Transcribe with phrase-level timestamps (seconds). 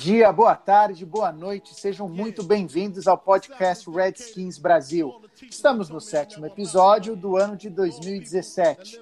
[0.00, 5.20] dia, boa tarde, boa noite, sejam muito bem-vindos ao podcast Redskins Brasil.
[5.42, 8.98] Estamos no sétimo episódio do ano de 2017.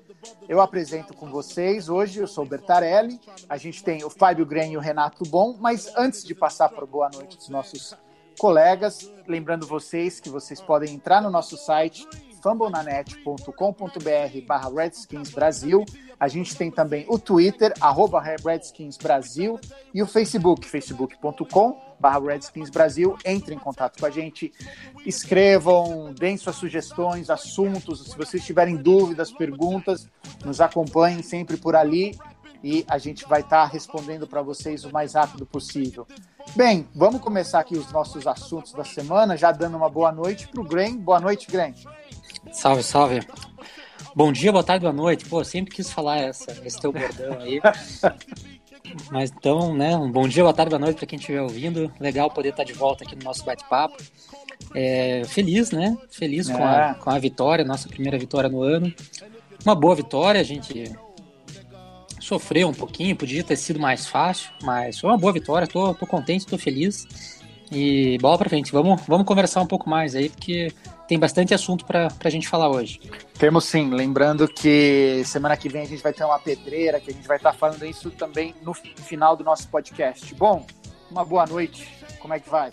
[0.49, 4.73] Eu apresento com vocês hoje, eu sou o Bertarelli, a gente tem o Fábio Gren
[4.73, 7.97] e o Renato Bom, mas antes de passar para o boa noite dos nossos
[8.37, 12.09] colegas, lembrando vocês que vocês podem entrar no nosso site
[12.43, 15.85] fambonanet.com.br barra Redskins Brasil.
[16.19, 19.61] A gente tem também o Twitter, arroba Redskins Brasil,
[19.95, 23.17] e o Facebook, facebook.com barra Redskins Brasil.
[23.25, 24.53] Entre em contato com a gente,
[25.07, 30.09] escrevam, deem suas sugestões, assuntos, se vocês tiverem dúvidas, perguntas,
[30.45, 32.19] nos acompanhem sempre por ali
[32.63, 36.07] e a gente vai estar respondendo para vocês o mais rápido possível.
[36.57, 40.61] Bem, vamos começar aqui os nossos assuntos da semana, já dando uma boa noite para
[40.61, 40.97] o Gren.
[40.97, 41.73] Boa noite, Gren.
[42.53, 43.21] Salve, salve.
[44.15, 45.25] Bom dia, boa tarde, boa noite.
[45.27, 47.61] Pô, sempre quis falar essa, esse teu bordão aí.
[49.11, 51.93] Mas então, né, um bom dia, boa tarde, boa noite para quem estiver ouvindo.
[52.01, 53.97] Legal poder estar de volta aqui no nosso bate-papo.
[54.75, 55.97] É, feliz, né?
[56.11, 56.95] Feliz com, a, É.
[56.95, 58.93] com a vitória, nossa primeira vitória no ano.
[59.65, 60.91] Uma boa vitória, a gente
[62.19, 66.07] sofreu um pouquinho, podia ter sido mais fácil, mas foi uma boa vitória, tô, tô
[66.07, 67.07] contente, tô feliz.
[67.71, 70.73] E bola pra frente, vamos, vamos conversar um pouco mais aí, porque
[71.09, 73.01] tem bastante assunto pra, pra gente falar hoje.
[73.39, 77.15] Temos sim, lembrando que semana que vem a gente vai ter uma pedreira, que a
[77.15, 80.35] gente vai estar falando isso também no final do nosso podcast.
[80.35, 80.67] Bom,
[81.11, 81.89] uma boa noite,
[82.21, 82.71] como é que vai?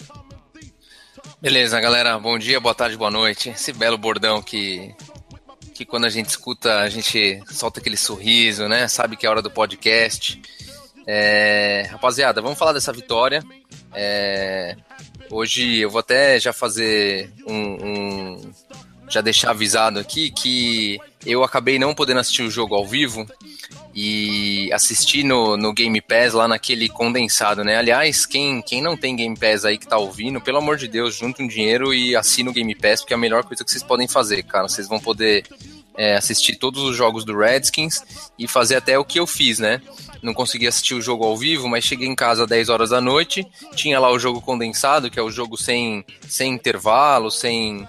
[1.42, 2.20] Beleza, galera.
[2.20, 3.50] Bom dia, boa tarde, boa noite.
[3.50, 4.94] Esse belo bordão que,
[5.74, 8.90] que quando a gente escuta, a gente solta aquele sorriso, né?
[8.90, 10.42] Sabe que é hora do podcast.
[11.08, 13.42] É, rapaziada, vamos falar dessa vitória.
[13.94, 14.76] É,
[15.30, 18.54] hoje eu vou até já fazer um, um-
[19.08, 23.26] já deixar avisado aqui que eu acabei não podendo assistir o jogo ao vivo
[23.94, 27.78] e assisti no, no Game Pass lá naquele condensado, né?
[27.78, 31.16] Aliás, quem, quem não tem Game Pass aí que tá ouvindo, pelo amor de Deus,
[31.16, 33.84] junta um dinheiro e assina o Game Pass, porque é a melhor coisa que vocês
[33.84, 34.68] podem fazer, cara.
[34.68, 35.46] Vocês vão poder
[35.96, 38.02] é, assistir todos os jogos do Redskins
[38.38, 39.82] e fazer até o que eu fiz, né?
[40.26, 43.00] Não consegui assistir o jogo ao vivo, mas cheguei em casa às 10 horas da
[43.00, 47.88] noite, tinha lá o jogo condensado, que é o jogo sem, sem intervalo, sem,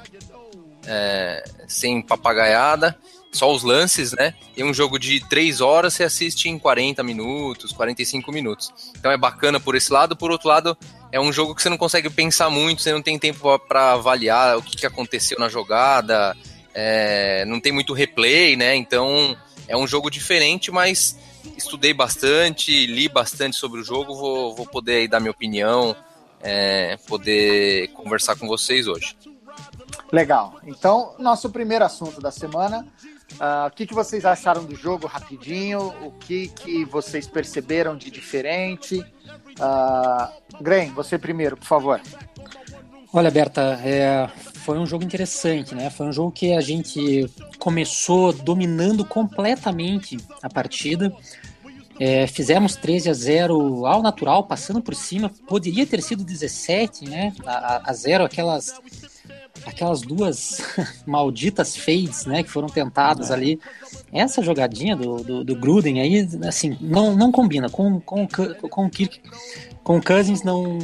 [0.87, 2.95] é, sem papagaiada,
[3.33, 4.35] só os lances, né?
[4.55, 8.71] E um jogo de 3 horas você assiste em 40 minutos, 45 minutos.
[8.99, 10.15] Então é bacana por esse lado.
[10.15, 10.77] Por outro lado,
[11.11, 14.59] é um jogo que você não consegue pensar muito, você não tem tempo para avaliar
[14.59, 16.37] o que, que aconteceu na jogada,
[16.75, 18.77] é, não tem muito replay, né?
[18.77, 19.35] Então
[19.67, 21.17] é um jogo diferente, mas
[21.57, 25.95] estudei bastante, li bastante sobre o jogo, vou, vou poder aí dar minha opinião,
[26.41, 29.17] é, poder conversar com vocês hoje.
[30.13, 30.59] Legal.
[30.65, 32.87] Então, nosso primeiro assunto da semana.
[33.41, 35.95] ah, o que, que vocês acharam do jogo rapidinho?
[36.03, 38.99] O que, que vocês perceberam de diferente?
[39.59, 42.01] Uh, Gren, você primeiro, por favor.
[43.13, 44.29] Olha, Berta, é,
[44.67, 45.89] foi um jogo interessante, né?
[45.91, 51.15] Foi um jogo que a gente começou dominando completamente a partida.
[52.01, 55.31] É, fizemos 13 a 0 ao natural, passando por cima.
[55.47, 57.33] Poderia ter sido 17, né?
[57.47, 58.75] A, a, a zero, aquelas,
[59.65, 60.61] aquelas duas
[61.07, 62.43] malditas fades, né?
[62.43, 63.59] Que foram tentadas ali.
[64.13, 68.91] Essa jogadinha do, do, do Gruden aí, assim, não, não combina com, com, com o
[68.91, 69.21] Kirk.
[69.83, 70.79] Com o Cousins não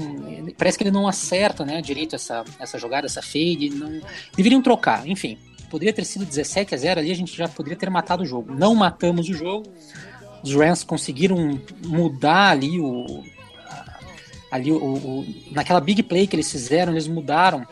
[0.57, 4.01] parece que ele não acerta né direito essa, essa jogada essa fade não
[4.37, 5.37] deveriam trocar enfim.
[5.69, 8.55] Poderia ter sido 17 a 0 ali a gente já poderia ter matado o jogo.
[8.55, 9.73] Não matamos o jogo.
[10.43, 13.25] Os Rams conseguiram mudar ali o
[14.51, 17.67] ali o, o naquela big play que eles fizeram eles mudaram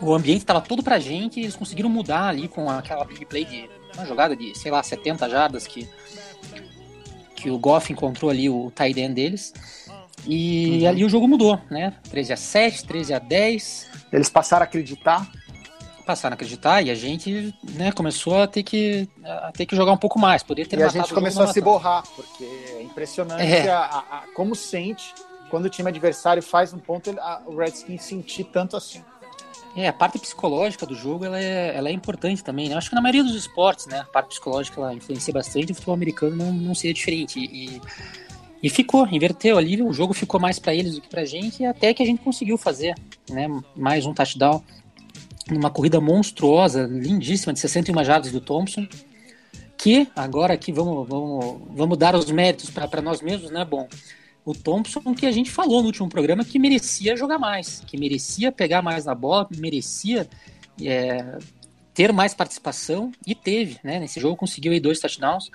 [0.00, 3.44] o ambiente estava todo pra gente e eles conseguiram mudar ali com aquela big play
[3.44, 5.88] de uma jogada de sei lá 70 jardas que
[7.36, 9.52] que o Goff encontrou ali o tight end deles
[10.26, 10.88] e uhum.
[10.88, 11.94] ali o jogo mudou, né?
[12.10, 13.88] 13 a 7, 13 a 10.
[14.12, 15.30] Eles passaram a acreditar?
[16.04, 19.92] Passaram a acreditar e a gente né, começou a ter, que, a ter que jogar
[19.92, 20.42] um pouco mais.
[20.42, 23.70] Poder ter e a gente começou a se borrar, porque é impressionante É.
[23.70, 25.14] A, a- como sente
[25.48, 29.02] quando o time adversário faz um ponto, a- o Redskins sentir tanto assim.
[29.76, 32.74] É, a parte psicológica do jogo ela é, ela é importante também, né?
[32.74, 34.00] Acho que na maioria dos esportes, né?
[34.00, 37.38] A parte psicológica ela influencia bastante, o futebol americano não, não seria diferente.
[37.38, 37.80] E,
[38.62, 41.94] E ficou, inverteu ali, o jogo ficou mais para eles do que pra gente, até
[41.94, 42.94] que a gente conseguiu fazer,
[43.30, 44.62] né, mais um touchdown
[45.50, 48.86] numa corrida monstruosa, lindíssima, de 61 jardas do Thompson,
[49.78, 53.88] que agora aqui vamos, vamos, vamos dar os méritos para nós mesmos, né, bom,
[54.50, 58.50] o Thompson que a gente falou no último programa que merecia jogar mais, que merecia
[58.50, 60.28] pegar mais na bola, merecia
[60.82, 61.38] é,
[61.94, 65.50] ter mais participação, e teve, né, nesse jogo conseguiu aí dois touchdowns,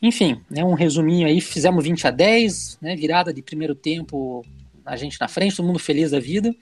[0.00, 4.44] enfim, né, um resuminho aí, fizemos 20 a 10, né, virada de primeiro tempo,
[4.84, 6.54] a gente na frente, todo mundo feliz da vida.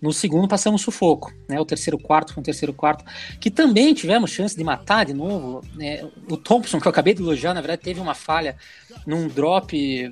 [0.00, 1.60] No segundo passamos sufoco, né?
[1.60, 3.04] O terceiro quarto com o terceiro quarto,
[3.38, 5.62] que também tivemos chance de matar de novo.
[5.74, 6.02] Né?
[6.28, 8.56] O Thompson, que eu acabei de elogiar, na verdade, teve uma falha
[9.06, 10.10] num drop,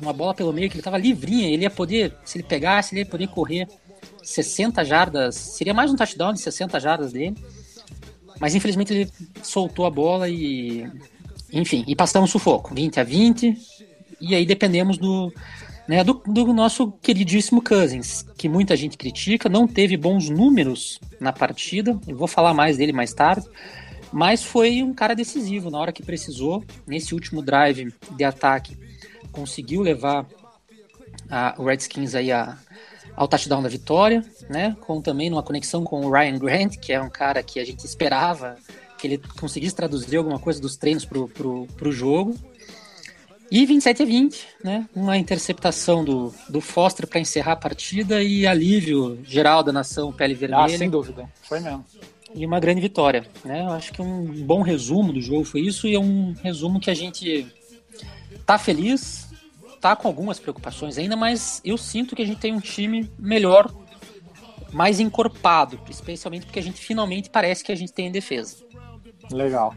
[0.00, 3.02] uma bola pelo meio que ele estava livrinha, ele ia poder, se ele pegasse, ele
[3.02, 3.68] ia poder correr
[4.22, 7.36] 60 jardas, seria mais um touchdown de 60 jardas dele.
[8.38, 9.10] Mas infelizmente ele
[9.42, 10.88] soltou a bola e
[11.52, 13.56] enfim, e passamos sufoco, 20 a 20,
[14.20, 15.32] e aí dependemos do,
[15.88, 21.32] né, do, do, nosso queridíssimo Cousins, que muita gente critica, não teve bons números na
[21.32, 23.46] partida, eu vou falar mais dele mais tarde,
[24.12, 28.76] mas foi um cara decisivo na hora que precisou, nesse último drive de ataque,
[29.32, 30.26] conseguiu levar
[31.28, 32.56] a, o Redskins aí a,
[33.16, 37.00] ao touchdown da vitória, né, com também uma conexão com o Ryan Grant, que é
[37.00, 38.56] um cara que a gente esperava
[38.98, 42.36] que ele conseguisse traduzir alguma coisa dos treinos pro, pro, pro jogo.
[43.50, 44.88] E 27 a 20, né?
[44.94, 50.34] Uma interceptação do, do Foster para encerrar a partida e alívio geral da nação pele
[50.34, 50.76] vermelha.
[50.76, 51.28] Ah, sem dúvida.
[51.42, 51.84] Foi mesmo.
[52.32, 53.62] E uma grande vitória, né?
[53.62, 56.90] Eu acho que um bom resumo do jogo foi isso e é um resumo que
[56.90, 57.44] a gente
[58.46, 59.28] tá feliz,
[59.80, 63.72] tá com algumas preocupações ainda, mas eu sinto que a gente tem um time melhor,
[64.72, 68.56] mais encorpado, especialmente porque a gente finalmente parece que a gente tem em defesa.
[69.32, 69.74] Legal.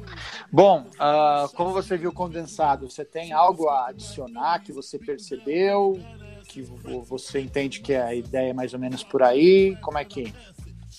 [0.52, 6.00] Bom, uh, como você viu condensado, você tem algo a adicionar que você percebeu?
[6.48, 9.78] Que você entende que a ideia é mais ou menos por aí?
[9.82, 10.34] Como é que.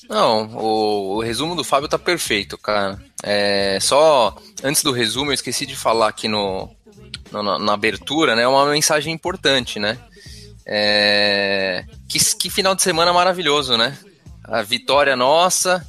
[0.08, 3.00] Não, o, o resumo do Fábio tá perfeito, cara.
[3.22, 6.70] É, só antes do resumo, eu esqueci de falar aqui no
[7.32, 8.46] na, na, abertura, né?
[8.46, 9.98] Uma mensagem importante, né?
[10.66, 13.96] É, que, que final de semana maravilhoso, né?
[14.42, 15.86] A vitória nossa,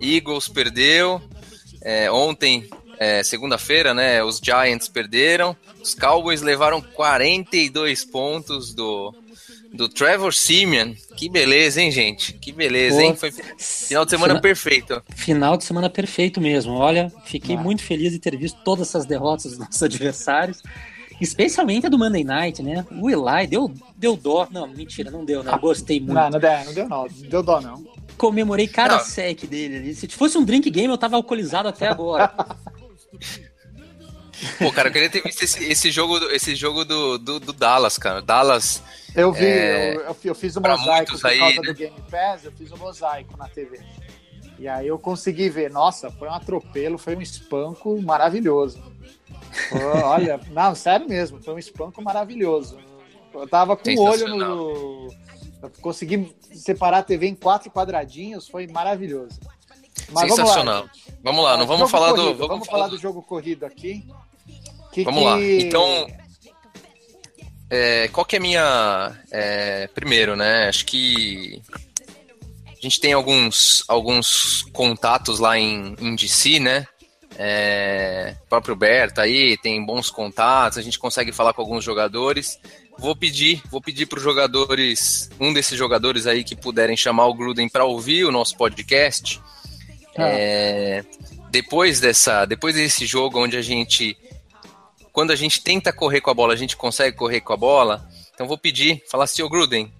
[0.00, 1.22] Eagles perdeu,
[1.82, 2.68] é, ontem,
[2.98, 4.22] é, segunda-feira, né?
[4.22, 5.56] Os Giants perderam.
[5.82, 9.14] Os Cowboys levaram 42 pontos do,
[9.74, 10.94] do Trevor Simeon.
[11.16, 12.32] Que beleza, hein, gente?
[12.34, 13.16] Que beleza, Pô, hein?
[13.16, 15.02] Foi final de semana perfeito.
[15.14, 16.72] Final de semana perfeito mesmo.
[16.74, 17.60] Olha, fiquei ah.
[17.60, 20.62] muito feliz de ter visto todas essas derrotas dos nossos adversários.
[21.20, 22.84] Especialmente a do Monday Night, né?
[22.90, 24.48] O Eli deu, deu dó.
[24.50, 25.58] Não, mentira, não deu, não.
[25.58, 26.14] Gostei muito.
[26.14, 27.08] Não, não deu, não deu, não.
[27.08, 27.84] Deu dó, não
[28.16, 29.04] comemorei cada não.
[29.04, 29.94] sec dele ali.
[29.94, 32.32] Se fosse um drink game, eu tava alcoolizado até agora.
[34.58, 37.96] Pô, cara, eu queria ter visto esse, esse jogo, esse jogo do, do, do, Dallas,
[37.96, 38.20] cara.
[38.20, 38.82] Dallas.
[39.14, 41.66] Eu vi, é, eu, eu, fiz o um mosaico por aí, causa né?
[41.68, 43.80] do Game Pass, eu fiz o um mosaico na TV.
[44.58, 48.82] E aí eu consegui ver, nossa, foi um atropelo, foi um espanco maravilhoso.
[50.04, 52.78] Olha, não, sério mesmo, foi um espanco maravilhoso.
[53.32, 55.08] Eu tava com o olho no,
[55.80, 59.40] Consegui separar a TV em quatro quadradinhos, foi maravilhoso.
[60.12, 60.88] Mas Sensacional.
[61.22, 62.34] Vamos lá, vamos lá não vamos falar corrido, do.
[62.34, 64.04] Vamos, vamos falar do jogo corrido aqui.
[64.92, 65.26] Que, vamos que...
[65.26, 65.40] lá.
[65.40, 66.23] Então.
[67.70, 69.12] É, qual que é a minha.
[69.30, 70.68] É, primeiro, né?
[70.68, 71.60] Acho que
[72.66, 76.86] a gente tem alguns, alguns contatos lá em, em DC, né?
[77.36, 82.58] É, o próprio Berta aí tem bons contatos, a gente consegue falar com alguns jogadores.
[82.96, 87.34] Vou pedir, vou pedir para os jogadores, um desses jogadores aí que puderem chamar o
[87.34, 89.40] Gruden para ouvir o nosso podcast.
[90.16, 90.28] Ah.
[90.28, 91.04] É,
[91.50, 94.16] depois dessa, depois desse jogo onde a gente,
[95.14, 98.06] quando a gente tenta correr com a bola, a gente consegue correr com a bola.
[98.34, 99.90] Então vou pedir, falar assim, ô Gruden,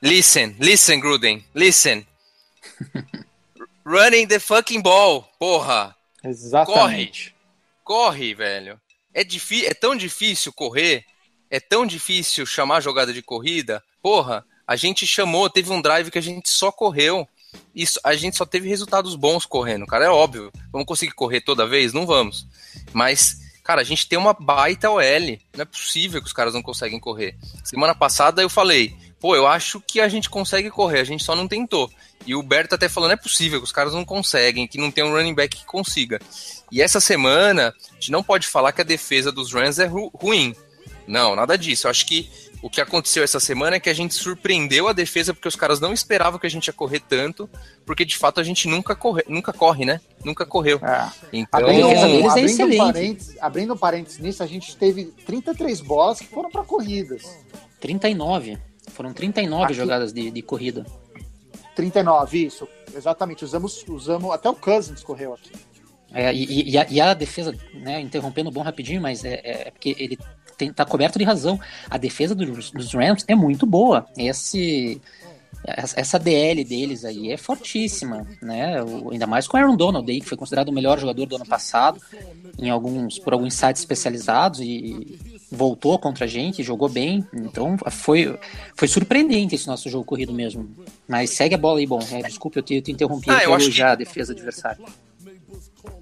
[0.00, 2.06] listen, listen Gruden, listen.
[3.84, 5.96] Running the fucking ball, porra.
[6.22, 7.34] Exatamente.
[7.82, 8.80] Corre, corre, velho.
[9.12, 11.04] É, é tão difícil correr
[11.54, 13.80] é tão difícil chamar jogada de corrida.
[14.02, 17.28] Porra, a gente chamou, teve um drive que a gente só correu.
[17.72, 20.06] Isso, a gente só teve resultados bons correndo, cara.
[20.06, 20.50] É óbvio.
[20.72, 21.92] Vamos conseguir correr toda vez?
[21.92, 22.44] Não vamos.
[22.92, 25.38] Mas, cara, a gente tem uma baita OL.
[25.54, 27.36] Não é possível que os caras não conseguem correr.
[27.64, 31.34] Semana passada eu falei, pô, eu acho que a gente consegue correr, a gente só
[31.34, 31.90] não tentou.
[32.26, 34.90] E o Berto até falou, não é possível que os caras não conseguem, que não
[34.90, 36.20] tem um running back que consiga.
[36.70, 40.10] E essa semana, a gente não pode falar que a defesa dos Rams é ru
[40.14, 40.54] ruim.
[41.06, 41.86] Não, nada disso.
[41.86, 42.30] Eu acho que
[42.64, 45.80] O que aconteceu essa semana é que a gente surpreendeu a defesa porque os caras
[45.80, 47.46] não esperavam que a gente ia correr tanto,
[47.84, 50.00] porque de fato a gente nunca corre, nunca corre, né?
[50.24, 50.78] Nunca correu.
[50.82, 51.10] É.
[51.30, 52.78] Então, Abrindo, A defesa deles é abrindo, excelente.
[52.78, 57.22] parênteses, abrindo parênteses nisso, a gente teve 33 bolas que foram para corridas.
[57.80, 58.56] 39.
[58.94, 60.86] Foram 39 Aqui- jogadas de, de corrida.
[61.76, 62.66] 39, isso.
[62.94, 63.44] Exatamente.
[63.44, 65.52] Usamos, usamos até o Cousins correu aqui.
[66.12, 69.70] É, e, e a, e a defesa, né, interrompendo o bom rapidinho, mas é, é
[69.70, 70.18] porque ele
[70.56, 71.58] tem, tá coberto de razão.
[71.90, 74.06] A defesa dos, dos Rams é muito boa.
[74.16, 75.00] Esse,
[75.64, 78.82] essa DL deles aí é fortíssima, né?
[78.82, 81.36] O- ainda mais com o Aaron Donald aí, que foi considerado o melhor jogador do
[81.36, 82.00] ano passado
[82.58, 85.18] em alguns por alguns sites especializados e
[85.50, 87.24] voltou contra a gente, jogou bem.
[87.32, 88.38] Então foi,
[88.76, 90.68] foi surpreendente esse nosso jogo corrido mesmo.
[91.08, 92.00] Mas segue a bola aí, bom.
[92.12, 94.78] É, desculpa eu te, eu te interrompi Ah, eu eu acho elogiar a defesa adversária.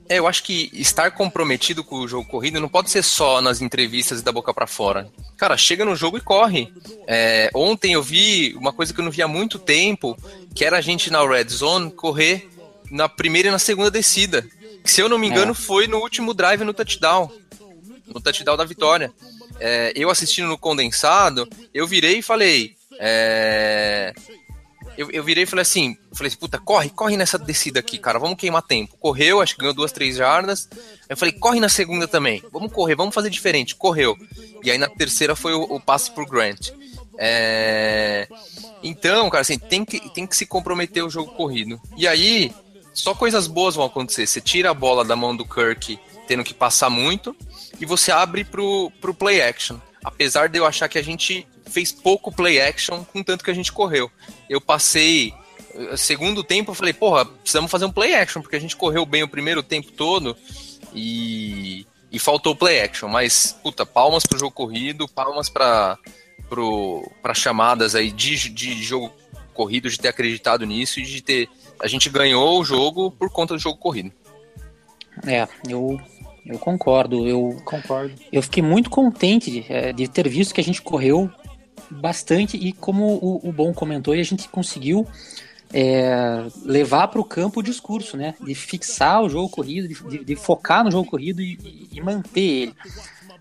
[0.08, 3.60] É, eu acho que estar comprometido com o jogo corrido não pode ser só nas
[3.62, 5.08] entrevistas e da boca pra fora.
[5.38, 6.72] Cara, chega no jogo e corre.
[7.06, 10.16] É, ontem eu vi uma coisa que eu não vi há muito tempo,
[10.54, 12.48] que era a gente na red zone correr
[12.90, 14.42] na primeira e na segunda descida.
[14.84, 15.54] Que, se eu não me engano, É.
[15.54, 17.30] foi no último drive no touchdown.
[18.06, 19.10] No touchdown da vitória.
[19.60, 22.76] É, eu assistindo no condensado, eu virei e falei.
[24.96, 28.18] Eu, eu virei e falei assim, falei assim, puta, corre, corre nessa descida aqui, cara,
[28.18, 28.96] vamos queimar tempo.
[28.98, 30.68] Correu, acho que ganhou duas, três jardas.
[31.08, 33.74] Eu falei, corre na segunda também, vamos correr, vamos fazer diferente.
[33.74, 34.16] Correu.
[34.62, 36.70] E aí na terceira foi o, o passe pro Grant.
[37.18, 38.26] É,
[38.82, 41.80] Então, cara, assim, tem que, tem que se comprometer o jogo corrido.
[41.96, 42.52] E aí,
[42.92, 44.26] só coisas boas vão acontecer.
[44.26, 47.36] Você tira a bola da mão do Kirk, tendo que passar muito,
[47.80, 49.76] e você abre pro, pro play action.
[50.04, 53.54] Apesar de eu achar que a gente fez pouco play action com tanto que a
[53.54, 54.10] gente correu.
[54.48, 55.32] Eu passei.
[55.74, 59.04] eh, Segundo tempo, eu falei, porra, precisamos fazer um play action, porque a gente correu
[59.06, 60.36] bem o primeiro tempo todo
[60.94, 63.08] e, e faltou play action.
[63.08, 65.98] Mas, puta, palmas pro jogo corrido, palmas pra,
[66.48, 69.12] pro, pra chamadas aí de, de jogo
[69.54, 71.48] corrido, de ter acreditado nisso e de ter.
[71.80, 74.12] A gente ganhou o jogo por conta do jogo corrido.
[75.26, 76.00] É, eu,
[76.46, 77.26] eu concordo.
[77.26, 78.14] Eu, Concordo.
[78.32, 81.30] eu fiquei muito contente de, é, de ter visto que a gente correu
[81.90, 85.06] bastante e como o, o Bom comentou, a gente conseguiu
[85.72, 88.34] é, levar para o campo o discurso, né?
[88.40, 92.40] De fixar o jogo corrido, de, de- de focar no jogo corrido e, e- manter
[92.40, 92.74] ele.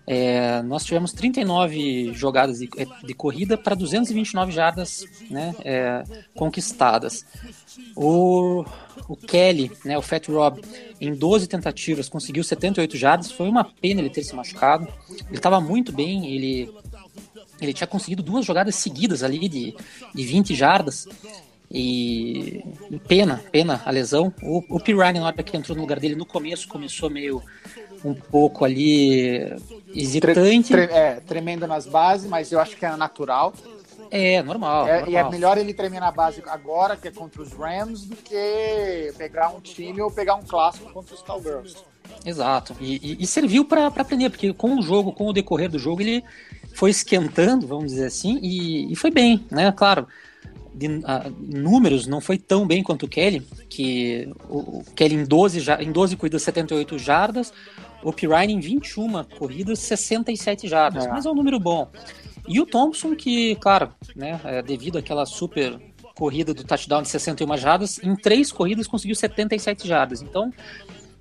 [0.04, 2.68] É, nós tivemos 39 jogadas de,
[3.04, 6.02] de corrida para 229 jardas né, é,
[6.34, 7.24] conquistadas.
[7.94, 8.64] O,
[9.08, 10.60] o Kelly, né, o Fat Rob,
[11.00, 13.30] em 12 tentativas conseguiu 78 jardas.
[13.30, 14.88] Foi uma pena ele ter se machucado.
[15.28, 16.68] Ele estava muito bem, ele,
[17.64, 19.74] ele tinha conseguido duas jogadas seguidas ali de,
[20.14, 21.06] de 20 jardas.
[21.74, 22.62] E,
[23.08, 24.32] pena, pena a lesão.
[24.42, 27.42] O, o Pirani, na hora que entrou no lugar dele no começo, começou meio
[28.04, 29.56] um pouco ali
[29.94, 30.72] hesitante.
[30.72, 33.54] Tre- é, tremendo nas bases, mas eu acho que é natural.
[34.10, 34.86] É, normal.
[34.86, 35.10] É, normal.
[35.10, 39.14] e é melhor ele tremer na base agora, que é contra os Rams, do que
[39.16, 41.76] pegar um time ou pegar um clássico contra os Cowgirls.
[42.24, 42.74] Exato.
[42.80, 46.00] E, e- e serviu para aprender, porque com o jogo, com o decorrer do jogo,
[46.02, 46.22] ele
[46.74, 49.72] foi esquentando, vamos dizer assim, e, e foi bem, né?
[49.72, 50.06] Claro,
[50.74, 55.24] de ah, números não foi tão bem quanto o Kelly, que o, o Kelly em
[55.24, 57.52] 12, ja- em 12 corridas, 78 jardas,
[58.02, 61.08] o Pirine em 21 corridas, 67 jardas, É.
[61.08, 61.88] mas é um número bom.
[62.48, 65.78] E o Thompson, que, claro, né, é, devido àquela super
[66.14, 70.22] corrida do touchdown de 61 jardas, em três corridas conseguiu 77 jardas.
[70.22, 70.52] Então,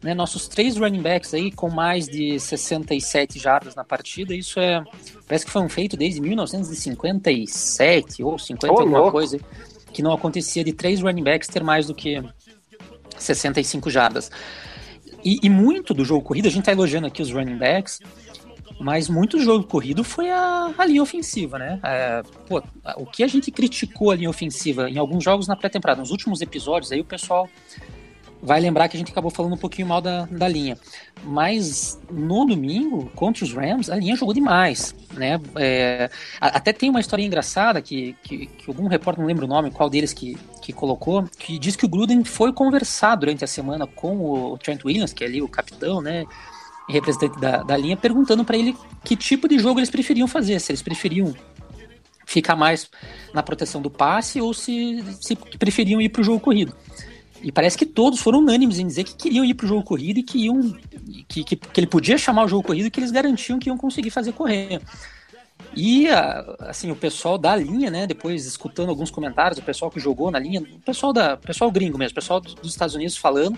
[0.01, 4.83] né, nossos três running backs aí com mais de 67 jardas na partida, isso é
[5.27, 9.11] parece que foi um feito desde 1957 ou 50 Ô, alguma louco.
[9.13, 9.39] coisa,
[9.93, 12.21] que não acontecia de três running backs ter mais do que
[13.17, 14.31] 65 jardas.
[15.23, 17.99] E, e muito do jogo corrido, a gente tá elogiando aqui os running backs,
[18.79, 21.79] mas muito do jogo corrido foi a, a linha ofensiva, né?
[21.83, 22.63] É, pô,
[22.97, 26.41] o que a gente criticou a linha ofensiva em alguns jogos na pré-temporada, nos últimos
[26.41, 27.47] episódios, aí o pessoal
[28.41, 30.77] vai lembrar que a gente acabou falando um pouquinho mal da, da linha.
[31.23, 34.95] Mas no domingo, contra os Rams, a linha jogou demais.
[35.13, 35.39] Né?
[35.55, 39.69] É, até tem uma história engraçada que, que, que algum repórter, não lembro o nome,
[39.69, 43.85] qual deles que, que colocou, que diz que o Gruden foi conversar durante a semana
[43.85, 46.25] com o Trent Williams, que é ali o capitão, né?
[46.89, 50.71] representante da, da linha, perguntando para ele que tipo de jogo eles preferiam fazer, se
[50.71, 51.33] eles preferiam
[52.25, 52.89] ficar mais
[53.33, 56.75] na proteção do passe ou se, se preferiam ir para o jogo corrido.
[57.43, 60.23] E parece que todos foram unânimes em dizer que queriam ir pro jogo corrido e
[60.23, 60.61] que iam.
[61.27, 63.77] Que, que, que ele podia chamar o jogo corrido e que eles garantiam que iam
[63.77, 64.79] conseguir fazer correr.
[65.75, 68.05] E a- assim, o pessoal da linha, né?
[68.05, 71.33] Depois escutando alguns comentários, o pessoal que jogou na linha, o pessoal da.
[71.35, 73.57] o pessoal gringo mesmo, o pessoal dos dos Estados Unidos falando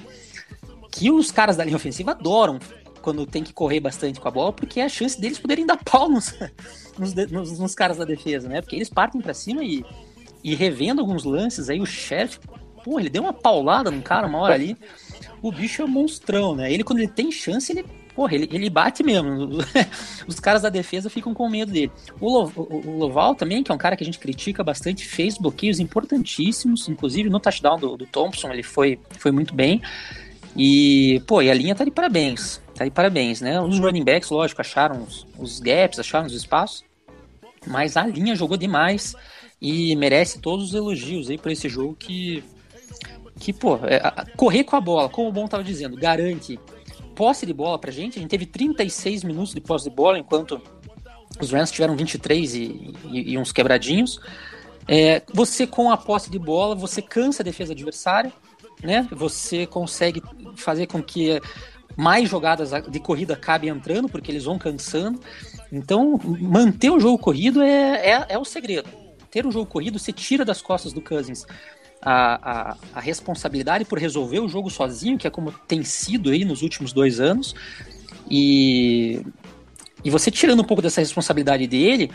[0.92, 2.60] que os caras da linha ofensiva adoram
[3.02, 5.78] quando tem que correr bastante com a bola, porque é a chance deles poderem dar
[5.84, 6.34] pau nos,
[6.98, 8.62] nos, nos, nos caras da defesa, né?
[8.62, 9.84] Porque eles partem para cima e,
[10.44, 12.40] e revendo alguns lances aí, o chefe,
[12.84, 14.78] pô, ele deu uma paulada num cara uma hora ali.
[15.42, 16.72] O bicho é um monstrão, né?
[16.72, 17.86] Ele, quando ele tem chance, ele
[18.16, 19.60] porra, ele, ele bate mesmo.
[20.28, 21.92] Os caras da defesa ficam com medo dele.
[22.20, 25.06] O, Lo, o, o, Loval também, que é um cara que a gente critica bastante,
[25.06, 29.82] fez bloqueios importantíssimos, inclusive no touchdown do, do Thompson, ele foi, foi muito bem.
[30.56, 32.62] E, pô, e a linha tá de parabéns.
[32.76, 33.60] Tá de parabéns, né?
[33.60, 36.84] Os running backs, lógico, acharam os, os gaps, acharam os espaços.
[37.66, 39.16] Mas a linha jogou demais
[39.62, 42.44] e merece todos os elogios aí por esse jogo que.
[43.40, 44.00] Que, pô, é,
[44.38, 46.60] correr com a bola, como o Bom tava dizendo, garante
[47.16, 48.18] posse de bola pra gente.
[48.18, 50.62] A gente teve 36 minutos de posse de bola, enquanto
[51.40, 54.20] os Rams tiveram 23 e, e, e uns quebradinhos.
[54.88, 58.32] É, você, com a posse de bola, você cansa a defesa adversária,
[58.84, 59.08] né?
[59.12, 60.22] Você consegue
[60.56, 61.40] fazer com que
[61.96, 65.20] mais jogadas de corrida acabem entrando, porque eles vão cansando.
[65.72, 68.90] Então, manter o jogo corrido é, é, é o segredo.
[69.32, 71.46] Ter o jogo corrido, você tira das costas do Cousins
[72.04, 76.44] a, a, a, responsabilidade por resolver o jogo sozinho, que é como tem sido aí
[76.44, 77.56] nos últimos dois anos,
[78.30, 79.22] e,
[80.04, 82.12] e você tirando um pouco dessa responsabilidade dele,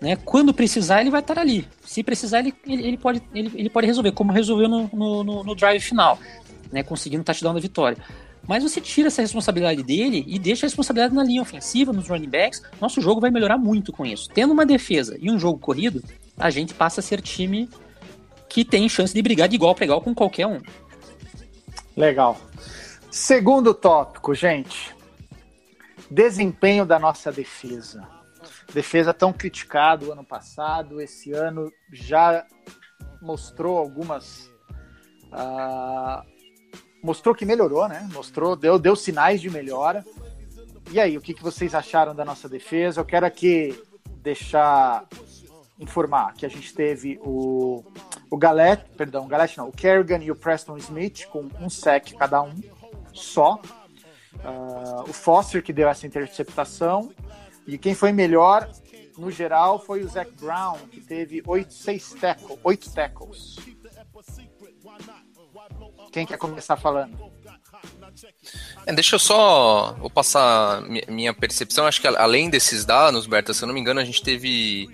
[0.00, 1.66] né, quando precisar ele vai estar ali.
[1.84, 5.54] Se precisar ele, ele, ele pode, ele, ele pode resolver, como resolveu no, no, no,
[5.54, 6.18] drive final,
[6.70, 7.98] né, conseguindo touchdown da vitória.
[8.46, 12.28] Mas você tira essa responsabilidade dele e deixa a responsabilidade na linha ofensiva, nos running
[12.28, 12.60] backs.
[12.80, 14.28] Nosso jogo vai melhorar muito com isso.
[14.34, 16.02] Tendo uma defesa e um jogo corrido,
[16.36, 17.68] a gente passa a ser time
[18.52, 20.60] que tem chance de brigar de igual para igual com qualquer um.
[21.96, 22.38] Legal.
[23.10, 24.94] Segundo tópico, gente.
[26.10, 28.06] Desempenho da nossa defesa.
[28.74, 32.46] Defesa tão criticado ano passado, esse ano já
[33.22, 34.50] mostrou algumas.
[35.32, 36.22] Uh,
[37.02, 38.06] mostrou que melhorou, né?
[38.12, 40.04] Mostrou, deu, deu sinais de melhora.
[40.90, 43.00] E aí, o que, que vocês acharam da nossa defesa?
[43.00, 43.82] Eu quero aqui
[44.16, 45.08] deixar
[45.78, 47.82] informar que a gente teve o
[48.32, 52.14] o Galete, perdão, o Galete não, o Kerrigan e o Preston Smith com um sec
[52.18, 52.54] cada um
[53.12, 53.60] só.
[54.36, 57.12] Uh, o Foster que deu essa interceptação.
[57.66, 58.66] E quem foi melhor,
[59.18, 63.56] no geral, foi o Zach Brown, que teve oito, seis tackle, oito tackles.
[66.10, 67.14] Quem quer começar falando?
[68.86, 71.86] É, deixa eu só vou passar minha percepção.
[71.86, 74.88] Acho que além desses dados, Berta, se eu não me engano, a gente teve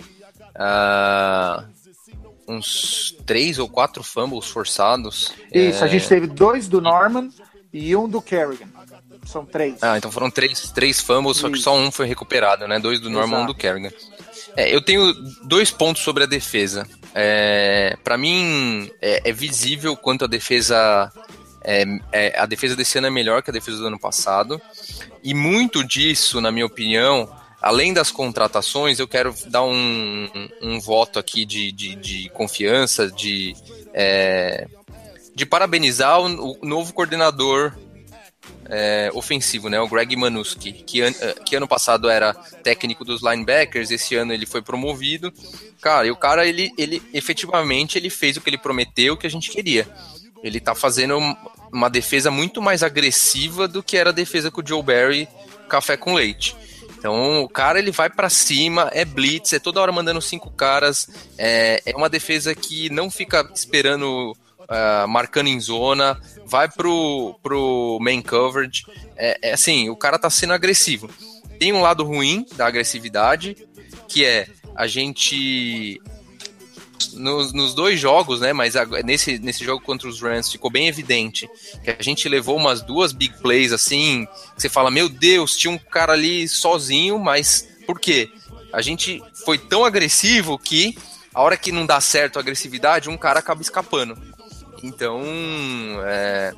[0.57, 1.78] uh,
[2.49, 5.33] uns três ou quatro fumbles forçados.
[5.53, 5.87] Isso, é...
[5.87, 7.29] a gente teve dois do Norman
[7.73, 8.67] e um do Kerrigan.
[9.27, 9.83] São três.
[9.83, 11.47] Ah, então foram três, três fumbles, Isso.
[11.47, 12.79] só que só um foi recuperado, né?
[12.79, 13.91] Dois do Norman e um do Kerrigan.
[14.57, 15.13] É, eu tenho
[15.45, 16.89] dois pontos sobre a defesa.
[17.15, 21.13] É, para mim, é, é, visível quanto a defesa.
[21.63, 24.61] É, é, a defesa desse ano é melhor que a defesa do ano passado.
[25.23, 27.29] E muito disso, na minha opinião,
[27.61, 30.29] além das contratações, eu quero dar um,
[30.63, 33.55] um voto aqui de, de, de confiança, de,
[33.93, 34.67] é,
[35.35, 37.73] de parabenizar o, o novo coordenador
[38.69, 41.13] é, ofensivo, né, o Greg Manuski, que, an,
[41.45, 45.33] que ano passado era técnico dos linebackers, esse ano ele foi promovido.
[45.81, 49.27] Cara, e o cara, ele, ele efetivamente ele fez o que ele prometeu, o que
[49.27, 49.89] a gente queria.
[50.43, 51.19] Ele tá fazendo
[51.73, 55.29] uma defesa muito mais agressiva do que era a defesa com o Joe Barry
[55.69, 56.57] café com leite.
[56.99, 61.09] Então o cara ele vai para cima, é blitz, é toda hora mandando cinco caras,
[61.39, 67.99] é, é uma defesa que não fica esperando, uh, marcando em zona, vai pro, pro
[68.01, 68.85] main coverage.
[69.17, 71.09] É, é assim, o cara tá sendo agressivo.
[71.59, 73.57] Tem um lado ruim da agressividade,
[74.09, 76.01] que é a gente
[77.15, 78.53] nos, nos, dois jogos, né?
[78.53, 81.49] Mas nesse, nesse jogo contra os Rams ficou bem evidente
[81.83, 84.27] que a gente levou umas duas big plays assim.
[84.57, 88.31] você fala, meu Deus, tinha um cara ali sozinho, mas por quê?
[88.73, 90.97] A gente foi tão agressivo que
[91.35, 94.17] a hora que não dá certo a agressividade, um cara acaba escapando.
[94.83, 95.23] Então,
[96.05, 96.53] é,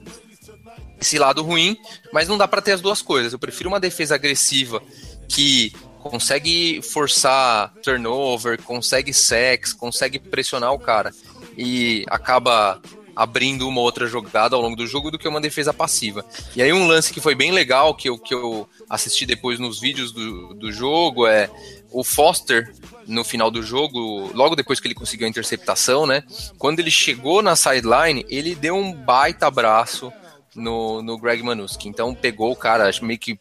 [1.01, 1.77] esse lado ruim,
[2.13, 3.33] mas não dá para ter as duas coisas.
[3.33, 4.83] Eu prefiro uma defesa agressiva
[5.29, 11.13] que consegue forçar turnover, consegue sex, consegue pressionar o cara
[11.57, 12.81] e acaba
[13.15, 16.25] abrindo uma outra jogada ao longo do jogo do que uma defesa passiva.
[16.57, 19.79] E aí um lance que foi bem legal, que eu, que eu assisti depois nos
[19.79, 21.51] vídeos do, do jogo, é
[21.91, 22.73] o Foster,
[23.07, 26.23] no final do jogo, logo depois que ele conseguiu a interceptação, né?
[26.57, 30.13] Quando ele chegou na sideline, ele deu um baita abraço
[30.55, 31.89] no, no Greg Manuski.
[31.89, 33.39] Então pegou o cara, acho meio que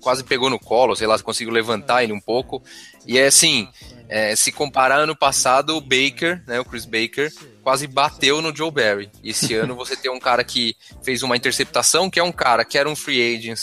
[0.00, 2.62] quase pegou no colo, sei lá, conseguiu levantar ele um pouco.
[3.06, 3.68] E é assim,
[4.08, 7.32] é, se comparar ano passado, o Baker, né, o Chris Baker,
[7.62, 9.10] quase bateu no Joe Barry.
[9.22, 12.78] Esse ano você tem um cara que fez uma interceptação, que é um cara que
[12.78, 13.58] era um free agent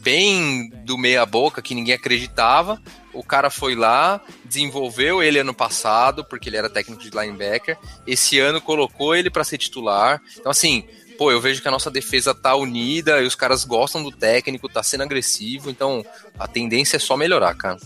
[0.00, 2.80] bem do meia boca, que ninguém acreditava.
[3.14, 7.78] O cara foi lá, desenvolveu ele ano passado, porque ele era técnico de linebacker.
[8.06, 10.20] Esse ano colocou ele para ser titular.
[10.38, 10.84] Então, assim,
[11.16, 14.68] pô, eu vejo que a nossa defesa tá unida e os caras gostam do técnico,
[14.68, 15.70] tá sendo agressivo.
[15.70, 16.04] Então,
[16.38, 17.78] a tendência é só melhorar, cara.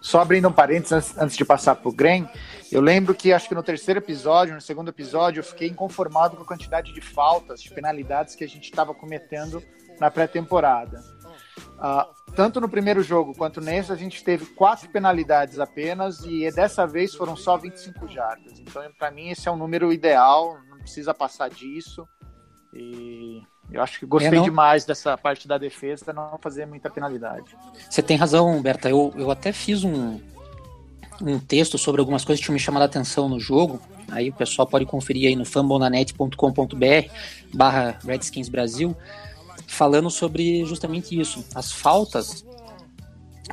[0.00, 2.26] Só abrindo um parênteses antes, de passar pro Gren,
[2.70, 6.42] eu lembro que acho que no terceiro episódio, no segundo episódio, eu fiquei inconformado com
[6.42, 9.62] a quantidade de faltas, de penalidades que a gente estava cometendo
[10.00, 11.02] na pré-temporada.
[11.58, 16.86] Uh, tanto no primeiro jogo quanto nesse, a gente teve quatro penalidades apenas e dessa
[16.86, 18.58] vez foram só 25 jardas.
[18.58, 22.08] Então, para mim, esse é um número ideal, não precisa passar disso.
[22.74, 26.88] E eu acho que gostei É, não- demais dessa parte da defesa, não fazer muita
[26.90, 27.56] penalidade.
[27.88, 28.88] Você tem razão, Berta.
[28.88, 30.18] Eu, eu até fiz um,
[31.20, 33.80] um texto sobre algumas coisas que tinham me chamado a atenção no jogo.
[34.10, 37.08] Aí o pessoal pode conferir aí no fambonanet.com.br
[37.54, 38.96] barra Redskins Brasil,
[39.66, 41.44] falando sobre justamente isso.
[41.54, 42.44] As faltas,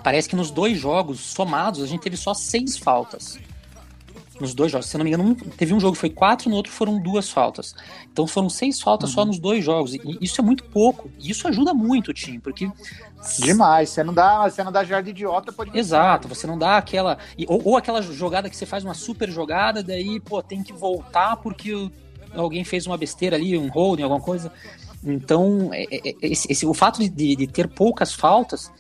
[0.03, 3.39] parece que nos dois jogos somados a gente teve só seis faltas.
[4.39, 6.56] Nos dois jogos, se não me engano, um- teve um jogo que foi quatro, no
[6.56, 7.75] outro foram duas faltas.
[8.12, 9.93] Então foram seis faltas só nos dois jogos.
[9.93, 11.10] E isso é muito pouco.
[11.19, 12.69] E isso ajuda muito o time, porque
[13.39, 13.89] Demais.
[13.89, 17.17] Você não dá, você não dá jarda idiota, pode Exato, você não dá aquela.
[17.47, 21.36] Ou, ou aquela jogada que você faz uma super jogada, daí, pô, tem que voltar
[21.38, 21.91] porque
[22.34, 24.52] alguém fez uma besteira ali, um holding, alguma coisa.
[25.04, 28.71] Então, é- é- é- esse, esse- o fato de- de ter poucas faltas,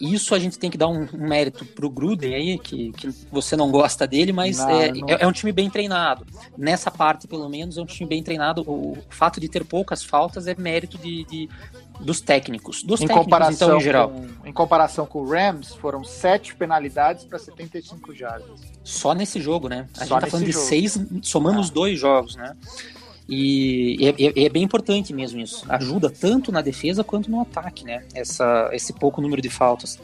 [0.00, 3.56] isso a gente tem que dar um, um mérito pro Gruden aí, que, que você
[3.56, 5.08] não gosta dele, mas Não, é, não.
[5.08, 6.26] é- é um time bem treinado.
[6.56, 8.62] Nessa parte, pelo menos, é um time bem treinado.
[8.62, 11.48] O, fato de ter poucas faltas é mérito de, de-
[12.00, 12.82] dos técnicos.
[12.82, 14.10] Dos Em técnicos, comparação, então, em geral.
[14.10, 18.60] com, em comparação com o Rams, foram sete penalidades para 75 jardas.
[18.84, 19.88] Só nesse jogo, né?
[19.98, 20.64] A Só gente tá falando de jogo.
[20.66, 21.62] seis, somando Ah.
[21.62, 22.54] os dois jogos, né?
[23.28, 25.64] E é, é- é bem importante mesmo isso.
[25.68, 28.04] Ajuda tanto na defesa quanto no ataque, né?
[28.14, 29.98] Essa, esse pouco número de faltas.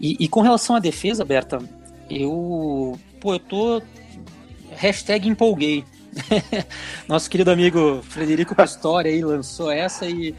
[0.00, 1.58] E, e com relação à defesa, Berta,
[2.08, 2.98] eu.
[3.20, 3.82] Pô, eu tô.
[4.72, 5.84] Hashtag empolguei.
[7.06, 10.34] Nosso querido amigo Frederico Pistori aí lançou essa e,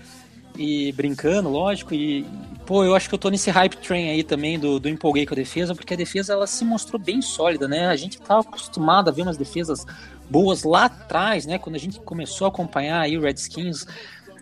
[0.57, 2.25] e brincando, lógico, e
[2.65, 5.33] pô, eu acho que eu tô nesse hype train aí também do, do empolguei com
[5.33, 7.87] a defesa, porque a defesa ela se mostrou bem sólida, né?
[7.87, 9.85] A gente tava acostumado a ver umas defesas
[10.29, 11.57] boas lá atrás, né?
[11.57, 13.85] Quando a gente começou a acompanhar aí o Redskins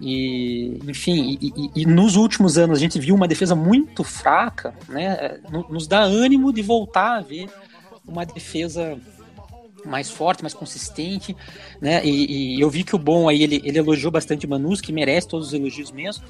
[0.02, 4.74] e, enfim, e, e- e nos últimos anos a gente viu uma defesa muito fraca,
[4.90, 5.40] né?
[5.50, 7.50] No- Nos dá ânimo de voltar a ver
[8.08, 8.98] uma defesa
[9.86, 11.36] mais forte, mais consistente,
[11.80, 12.04] né?
[12.04, 14.92] E, e eu vi que o bom aí ele, ele elogiou bastante o Manus, que
[14.92, 16.24] merece todos os elogios mesmo.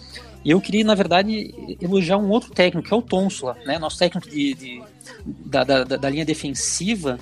[0.44, 3.80] E eu queria, na verdade, elogiar um outro técnico, que é o Tonsula, né?
[3.80, 4.84] Nosso técnico de, de-
[5.26, 7.18] da, da- da linha defensiva,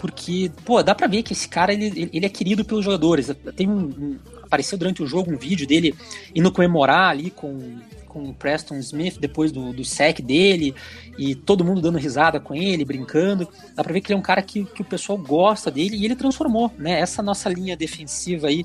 [0.00, 3.30] porque, pô, dá pra ver que esse cara, ele, ele- é querido pelos jogadores.
[3.54, 5.94] Tem um, um- apareceu durante o jogo um vídeo dele
[6.34, 7.76] indo comemorar ali com,
[8.08, 10.74] com o Preston Smith depois do, do sec dele,
[11.18, 13.46] e todo mundo dando risada com ele, brincando.
[13.76, 16.04] Dá pra ver que ele é um cara que, que o pessoal gosta dele, e
[16.04, 16.98] ele transformou, né?
[16.98, 18.64] Essa nossa linha defensiva aí,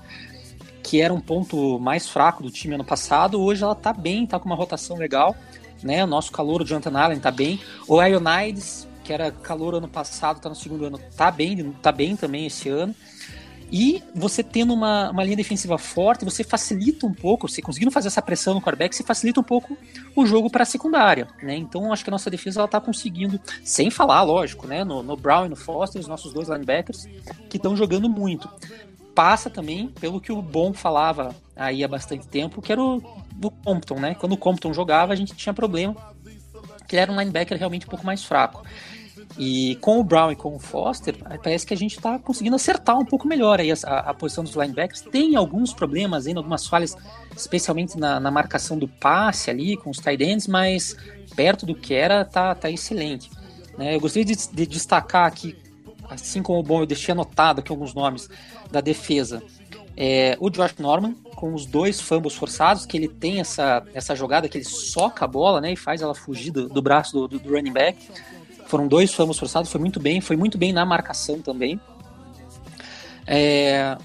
[0.81, 4.39] que era um ponto mais fraco do time ano passado, hoje ela tá bem, tá
[4.39, 5.35] com uma rotação legal,
[5.83, 6.03] né?
[6.03, 7.59] O nosso calor, o Jonathan Allen, tá bem.
[7.87, 12.15] O Ionides, que era calor ano passado, tá no segundo ano, tá bem, tá bem
[12.15, 12.93] também esse ano.
[13.71, 18.07] E você tendo uma, uma linha defensiva forte, você facilita um pouco, você conseguindo fazer
[18.07, 19.77] essa pressão no quarterback, você facilita um pouco
[20.15, 21.55] o jogo para a secundária, né?
[21.55, 25.15] Então acho que a nossa defesa ela tá conseguindo, sem falar, lógico, né, no, no
[25.15, 27.07] Brown e no Foster, os nossos dois linebackers
[27.49, 28.49] que estão jogando muito.
[29.15, 33.01] Passa também pelo que o Bom falava aí há bastante tempo, que era o
[33.33, 34.15] do Compton, né?
[34.15, 35.95] Quando o Compton jogava, a gente tinha problema,
[36.87, 38.63] que ele era um linebacker realmente um pouco mais fraco.
[39.37, 42.97] E com o Brown e com o Foster, parece que a gente está conseguindo acertar
[42.97, 45.01] um pouco melhor aí a, a posição dos linebackers.
[45.01, 46.95] Tem alguns problemas ainda, algumas falhas,
[47.35, 50.95] especialmente na, na marcação do passe ali, com os tight ends, mas
[51.35, 53.29] perto do que era, tá, tá excelente.
[53.77, 53.95] né?
[53.95, 55.55] Eu gostaria de, de destacar aqui,
[56.09, 58.29] assim como o bom, eu deixei anotado aqui alguns nomes
[58.71, 59.43] da defesa.
[59.97, 64.47] É, o Josh Norman, com os dois fumbles forçados, que ele tem essa, essa jogada
[64.49, 67.39] que ele soca a bola né, e faz ela fugir do, do braço do, do,
[67.39, 67.97] do running back.
[68.65, 71.79] Foram dois fumbles forçados, foi muito bem, foi muito bem na marcação também.
[73.27, 73.97] É,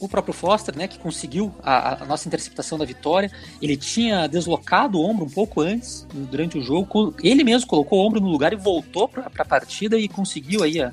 [0.00, 4.98] o próprio Foster, né, que conseguiu a, a, nossa interceptação da vitória, ele tinha deslocado
[4.98, 8.52] o ombro um pouco antes, durante o jogo, ele mesmo colocou o ombro no lugar
[8.52, 10.92] e voltou para a partida e conseguiu aí a,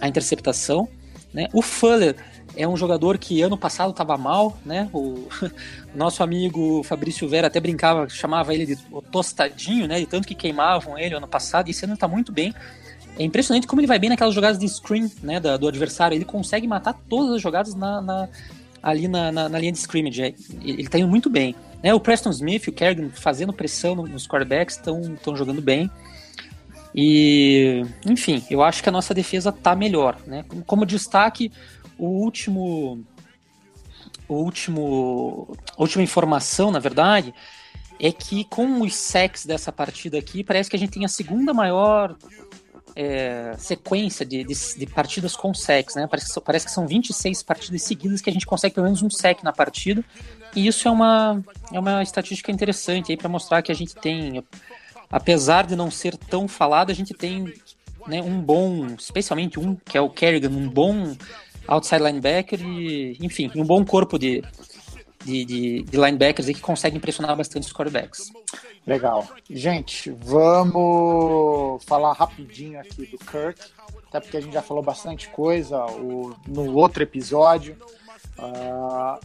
[0.00, 0.88] a interceptação.
[1.32, 1.48] Né?
[1.52, 2.16] O Fuller
[2.56, 4.88] é um jogador que ano passado estava mal, né?
[4.92, 5.28] O
[5.94, 8.76] nosso amigo Fabrício Vera até brincava, chamava ele de
[9.12, 10.00] tostadinho, né?
[10.00, 12.54] De tanto que queimavam ele ano passado, e esse ano está muito bem.
[13.18, 15.38] É impressionante como ele vai bem naquelas jogadas de screen, né?
[15.40, 16.14] Do adversário.
[16.14, 18.28] Ele consegue matar todas as jogadas na, na
[18.82, 20.34] ali na, na, na, linha de scrimmage.
[20.62, 21.54] Ele está indo muito bem.
[21.82, 25.90] Né, o Preston Smith e o Kerrigan fazendo pressão nos quarterbacks estão jogando bem.
[26.94, 30.46] E, enfim, eu acho que a nossa defesa tá melhor, né?
[30.66, 31.52] Como destaque,
[31.98, 33.04] o último
[34.28, 37.34] o último a última informação, na verdade,
[37.98, 41.54] é que com os sacks dessa partida aqui, parece que a gente tem a segunda
[41.54, 42.16] maior
[42.94, 46.06] é, sequência de, de, de, partidas com sacks, né?
[46.06, 49.10] Parece que, parece que são 26 partidas seguidas que a gente consegue pelo menos um
[49.10, 50.04] sack na partida.
[50.54, 54.42] E isso é uma, é uma estatística interessante aí para mostrar que a gente tem
[55.10, 57.52] apesar de não ser tão falado, a gente tem
[58.06, 61.16] né, um bom, especialmente um que é o Kerrigan, um bom
[61.68, 64.42] outside linebacker e, enfim, um bom corpo de,
[65.24, 68.32] de, de, de linebackers que consegue impressionar bastante os quarterbacks.
[68.86, 69.26] Legal.
[69.50, 73.60] Gente, vamos falar rapidinho aqui do Kirk,
[74.08, 77.76] até porque a gente já falou bastante coisa o, no outro episódio.
[78.38, 79.18] Uh,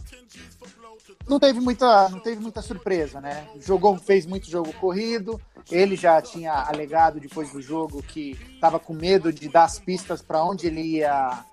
[1.28, 3.46] não teve muita, não teve muita surpresa, né?
[3.60, 5.40] Jogou, fez muito jogo corrido.
[5.70, 10.20] Ele já tinha alegado depois do jogo que estava com medo de dar as pistas
[10.20, 11.44] para onde ele ia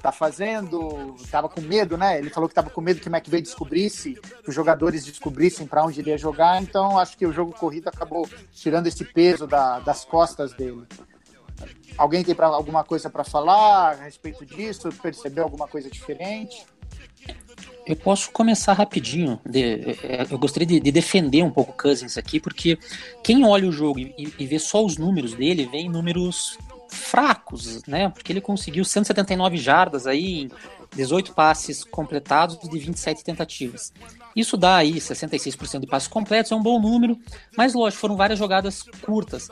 [0.00, 2.18] tá fazendo, tava com medo, né?
[2.18, 5.84] Ele falou que tava com medo que o McVeigh descobrisse, que os jogadores descobrissem para
[5.84, 9.80] onde ele ia jogar, então acho que o jogo corrido acabou tirando esse peso da,
[9.80, 10.86] das costas dele.
[11.96, 14.88] Alguém tem pra, alguma coisa para falar a respeito disso?
[15.02, 16.64] Percebeu alguma coisa diferente?
[17.86, 19.40] Eu posso começar rapidinho.
[19.44, 19.60] De,
[20.02, 22.78] é, eu gostaria de, de, defender um pouco o Cousins aqui, porque
[23.22, 26.56] quem olha o jogo e, e vê só os números dele, vê números
[26.90, 28.08] fracos, né?
[28.08, 30.50] Porque ele conseguiu 179 jardas aí em
[30.94, 33.92] 18 passes completados de 27 tentativas.
[34.34, 37.18] Isso dá aí 66% de passes completos, é um bom número,
[37.56, 39.48] mas lógico, foram várias jogadas curtas.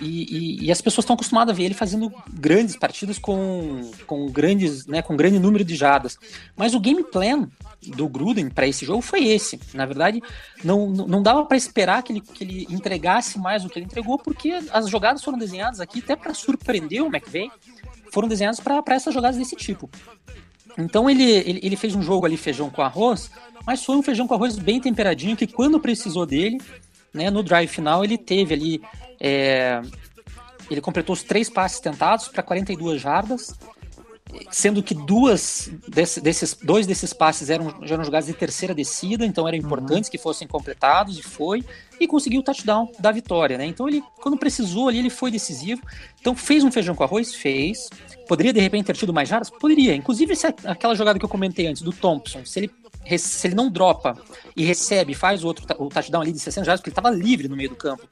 [0.00, 4.26] E, e, e, as pessoas estão acostumadas a ver ele fazendo grandes partidas com, com
[4.30, 6.18] grandes, né, com grande número de jardas.
[6.54, 7.48] Mas o game plan
[7.82, 9.58] do Gruden para esse jogo foi esse.
[9.72, 10.22] Na verdade,
[10.62, 14.18] não, não dava para esperar que ele, que ele entregasse mais do que ele entregou,
[14.18, 17.50] porque as jogadas foram desenhadas aqui até para surpreender o McVay,
[18.12, 19.88] foram desenhadas para essas jogadas desse tipo.
[20.78, 23.30] Então ele, ele, ele fez um jogo ali feijão com arroz,
[23.66, 26.60] mas foi um feijão com arroz bem temperadinho que quando precisou dele,
[27.16, 28.82] né, no drive final ele teve ali
[29.20, 29.80] é,
[30.70, 33.54] ele completou os três passes tentados para 42 jardas,
[34.50, 39.46] sendo que duas desse, desses, dois desses passes eram, eram jogados de terceira descida, então
[39.46, 40.10] eram importantes uhum.
[40.10, 41.64] que fossem completados, e foi,
[42.00, 43.64] e conseguiu o touchdown da vitória, né?
[43.64, 45.80] Então ele, quando precisou ali, ele foi decisivo.
[46.20, 47.34] Então fez um feijão com arroz?
[47.34, 47.88] Fez.
[48.28, 49.48] Poderia de repente ter tido mais jardas?
[49.48, 49.94] Poderia.
[49.94, 52.70] Inclusive, se aquela jogada que eu comentei antes, do Thompson, se ele
[53.18, 54.16] se ele não dropa
[54.56, 57.48] e recebe, faz o outro o touchdown ali de 60 jardas, porque ele estava livre
[57.48, 58.06] no meio do campo.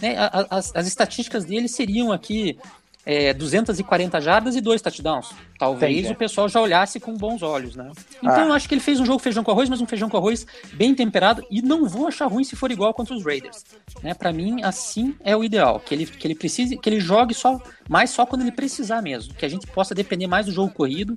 [0.00, 0.14] Né?
[0.50, 2.58] As, as, estatísticas dele seriam aqui
[3.06, 5.30] é, 240 jardas e dois touchdowns.
[5.58, 6.12] Talvez Entendi.
[6.12, 7.90] o pessoal já olhasse com bons olhos, né?
[8.18, 8.46] Então ah.
[8.46, 10.46] eu acho que ele fez um jogo feijão com arroz, mas um feijão com arroz
[10.74, 13.64] bem temperado e não vou achar ruim se for igual contra os Raiders.
[14.02, 14.12] Né?
[14.12, 17.60] Para mim, assim é o ideal, que ele, que ele precise, que ele jogue só
[17.88, 21.16] mais só quando ele precisar mesmo, que a gente possa depender mais do jogo corrido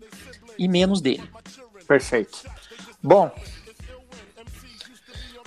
[0.57, 1.23] e menos dele.
[1.87, 2.43] Perfeito.
[3.01, 3.31] Bom.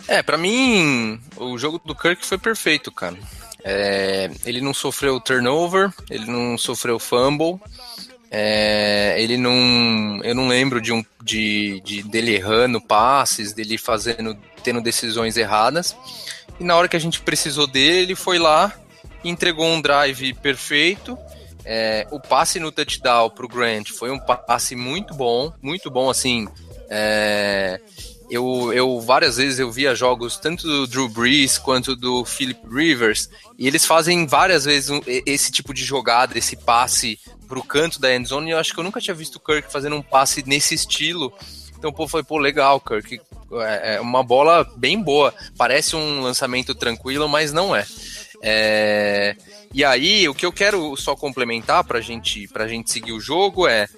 [0.09, 3.17] É, para mim, o jogo do Kirk foi perfeito, cara.
[3.65, 7.61] É, ele não sofreu turnover, ele não sofreu fumble,
[8.31, 10.21] é, ele não.
[10.25, 15.97] Eu não lembro de um de, de dele errando passes, dele fazendo, tendo decisões erradas.
[16.59, 18.73] E na hora que a gente precisou dele, ele foi lá
[19.25, 21.19] entregou um drive perfeito.
[21.65, 26.49] É, o passe no touchdown pro Grant foi um passe muito bom, muito bom assim.
[26.95, 27.81] É,
[28.29, 33.31] eu, eu várias vezes eu via jogos tanto do Drew Brees quanto do Philip Rivers
[33.59, 38.51] e eles fazem várias vezes esse tipo de jogada, esse passe pro canto da endzone.
[38.51, 41.33] E eu acho que eu nunca tinha visto o Kirk fazendo um passe nesse estilo.
[41.79, 43.21] Então, pô, foi pô, legal, Kirk.
[43.53, 45.35] É, é uma bola bem boa.
[45.57, 47.87] Parece um lançamento tranquilo, mas não é.
[48.43, 49.37] é...
[49.75, 53.67] E aí, o que eu quero só complementar pra gente, pra gente seguir o jogo
[53.67, 53.89] é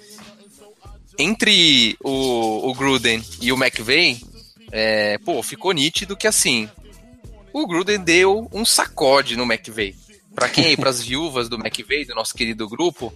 [1.17, 4.21] entre o, o Gruden e o McVeigh,
[4.71, 6.69] é, pô, ficou nítido que assim,
[7.53, 9.95] o Gruden deu um sacode no McVeigh.
[10.33, 13.13] Para quem para as viúvas do McVeigh, do nosso querido grupo,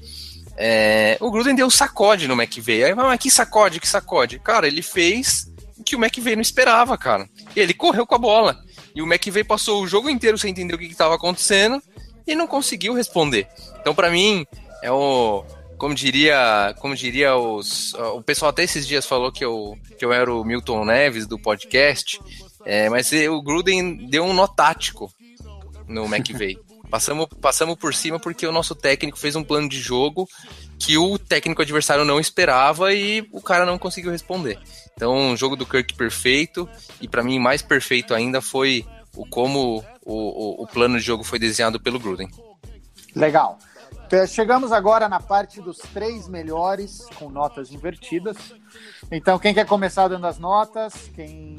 [0.56, 2.86] é, o Gruden deu um sacode no McVeigh.
[2.86, 4.40] Aí, mas que sacode, que sacode?
[4.40, 7.30] Cara, ele fez o que o McVeigh não esperava, cara.
[7.56, 8.58] Ele correu com a bola.
[8.96, 11.82] E o McVeigh passou o jogo inteiro sem entender o que estava acontecendo
[12.26, 13.48] e não conseguiu responder.
[13.80, 14.46] Então, para mim,
[14.82, 15.44] é o
[15.80, 20.12] como diria, como diria os, o pessoal até esses dias falou que eu, que eu
[20.12, 22.20] era o Milton Neves do podcast,
[22.66, 25.12] é, mas o Gruden deu um nó tático
[25.88, 26.60] no McVeigh.
[26.90, 30.28] Passamos, passamos por cima porque o nosso técnico fez um plano de jogo
[30.80, 34.58] que o técnico adversário não esperava e o cara não conseguiu responder.
[34.96, 36.68] Então, um jogo do Kirk perfeito,
[37.00, 41.24] e para mim mais perfeito ainda foi o como o, o, o plano de jogo
[41.24, 42.28] foi desenhado pelo Gruden.
[43.16, 43.60] Legal.
[44.10, 48.36] Então, Chegamos agora na parte dos três melhores, com notas invertidas.
[49.12, 50.94] Então, quem quer começar dando as notas?
[51.16, 51.58] Quem.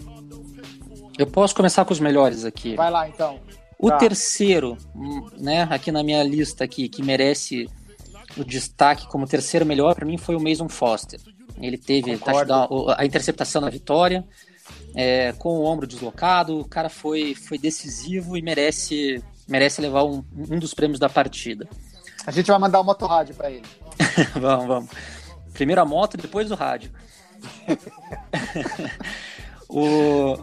[1.16, 2.74] Eu posso começar com os melhores aqui.
[2.74, 3.38] Vai lá, então.
[3.78, 3.98] O Tá.
[3.98, 4.76] terceiro,
[5.38, 7.68] né, aqui na minha lista aqui, que merece
[8.36, 11.20] o destaque como terceiro melhor, para mim foi o Mason Foster.
[11.60, 14.26] Ele teve touchdown- a interceptação na vitória,
[14.94, 20.24] é, com o ombro deslocado, o cara foi, foi decisivo e merece, merece levar um,
[20.50, 21.68] um dos prêmios da partida.
[22.26, 23.66] A gente vai mandar o motorrádio para ele.
[24.38, 24.90] vamos, vamos.
[25.52, 26.90] Primeiro a moto, depois o rádio.
[29.68, 30.36] o...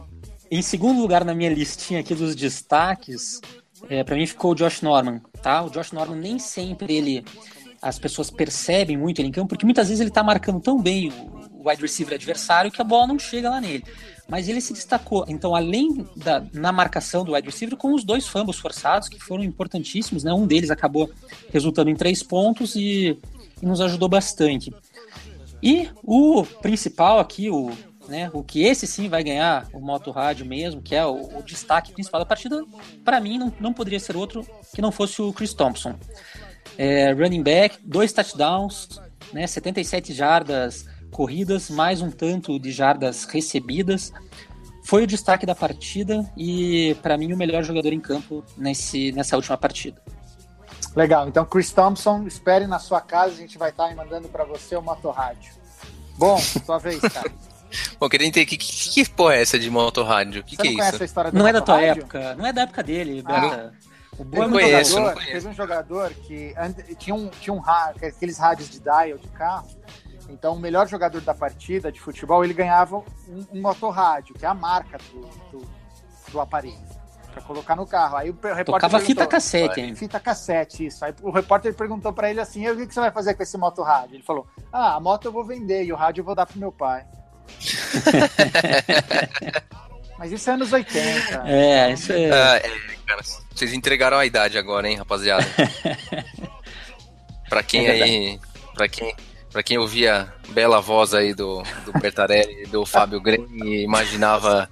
[0.50, 3.42] Em segundo lugar na minha listinha aqui dos destaques,
[3.90, 5.64] é, para mim ficou o Josh Norman, tá?
[5.64, 7.26] O Josh Norman nem sempre ele
[7.82, 11.10] as pessoas percebem muito ele em campo, porque muitas vezes ele tá marcando tão bem
[11.10, 13.84] o, o wide receiver adversário que a bola não chega lá nele.
[14.30, 15.26] Mas ele se destacou.
[15.28, 19.44] Então, além da na marcação do wide receiver, com os dois fumbles forçados, que foram
[19.44, 20.34] importantíssimos, né?
[20.34, 21.10] Um deles acabou
[21.52, 23.18] resultando em três pontos e,
[23.62, 24.74] e nos ajudou bastante.
[25.62, 27.72] E o principal aqui, o,
[28.08, 31.44] né, o que esse sim vai ganhar o Moto Rádio mesmo, que é o, o
[31.44, 32.64] destaque principal da partida,
[33.04, 35.96] para mim não, não poderia ser outro que não fosse o Chris Thompson.
[36.78, 39.00] É, running back, dois touchdowns,
[39.34, 40.86] né, 77 jardas
[41.18, 44.14] corridas, mais um tanto de jardas recebidas.
[44.84, 49.36] Foi o destaque da partida e, para mim, o melhor jogador em campo nesse, nessa
[49.36, 50.00] última partida.
[50.96, 51.28] Legal.
[51.28, 54.82] Então, Chris Thompson, espere na sua casa, a gente vai estar mandando para você o
[54.82, 55.52] motorrádio.
[56.20, 57.32] Bom, sua vez, cara.
[58.00, 60.42] Bom, queria entender que, que, que porra é essa de motorrádio?
[60.42, 61.04] O que, Você que não é conhece isso?
[61.04, 63.40] a história do Não é da tua época, não é da época dele, Ah.
[63.40, 63.74] Berta.
[64.20, 65.32] O bom é um, muito conheço, jogador, não conheço.
[65.34, 66.54] teve um jogador que
[66.98, 69.68] tinha um, tinha um aqueles rádios de dial de carro.
[70.30, 73.04] Então, o melhor jogador da partida de futebol, ele ganhava um,
[73.54, 75.68] um motorrádio, que é a marca do, do,
[76.32, 76.78] do aparelho,
[77.32, 78.18] para colocar no carro.
[78.18, 79.96] Aí o repórter Tocava fita cassete, hein?
[79.96, 81.06] Fita cassete, isso.
[81.06, 83.44] Aí o repórter perguntou para ele assim: "E o que que você vai fazer com
[83.44, 84.16] esse motorrádio?
[84.16, 86.60] Ele falou: Ah, a moto eu vou vender e o rádio eu vou dar pro
[86.60, 87.06] meu pai.
[90.18, 91.44] Mas isso é anos 80.
[91.46, 92.32] É, isso é.
[92.32, 92.70] Ah, é,
[93.06, 93.22] cara,
[93.54, 95.46] vocês entregaram a idade agora, hein, rapaziada?
[97.48, 98.40] pra quem É aí.
[98.74, 99.16] Pra quem,
[99.58, 103.48] pra quem ouvia a bela voz aí do, do Bertarelli e do Fábio Greni
[103.80, 104.70] e imaginava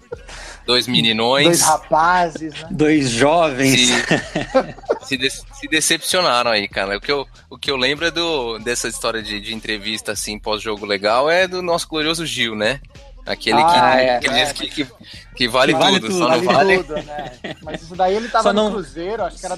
[0.64, 1.48] dois meninões.
[1.48, 2.68] Dois rapazes, né?
[2.70, 3.80] Dois jovens.
[3.90, 6.96] se, se, de- se decepcionaram aí, cara.
[6.98, 10.38] O que eu, o que eu lembro é do, dessa história de, de entrevista assim,
[10.38, 12.80] pós-jogo legal, é do nosso glorioso Gil, né?
[13.26, 14.20] Aquele Ah, que, é.
[14.20, 14.88] que diz que, que,
[15.36, 16.78] que vale, vale tudo, tudo, só não Vale vale.
[16.84, 17.32] tudo, né?
[17.64, 19.58] Mas isso daí ele tava Só no não- Cruzeiro, acho que era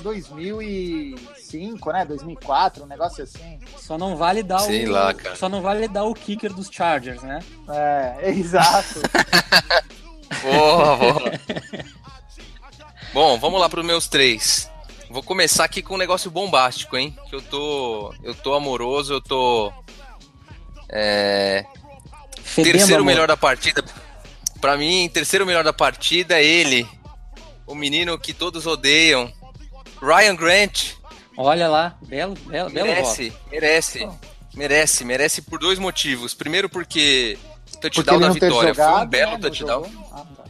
[1.48, 2.06] 2005, né?
[2.06, 3.60] 2004, um negócio assim.
[3.78, 4.92] Só não vale dar Sei o.
[4.92, 5.36] lá, cara.
[5.36, 7.40] Só não vale dar o kicker dos Chargers, né?
[7.70, 9.02] É, exato.
[10.42, 11.32] Porra, porra.
[13.14, 14.70] Bom, vamos lá para os meus três.
[15.10, 17.18] Vou começar aqui com um negócio bombástico, hein?
[17.30, 19.72] Que eu tô, eu tô amoroso, eu tô
[20.90, 21.66] é,
[22.44, 23.06] Fedendo terceiro amor.
[23.06, 23.84] melhor da partida.
[24.60, 26.88] Pra mim, terceiro melhor da partida é ele,
[27.66, 29.32] o menino que todos odeiam,
[30.02, 30.92] Ryan Grant.
[31.38, 32.97] Olha lá, belo, belo, belo voto.
[32.97, 34.10] Merece, merece,
[34.56, 36.34] merece, merece por dois motivos.
[36.34, 37.38] Primeiro porque
[37.76, 39.91] o touchdown da vitória jogado, foi um belo né, touchdown.
[40.12, 40.43] Ah, tá.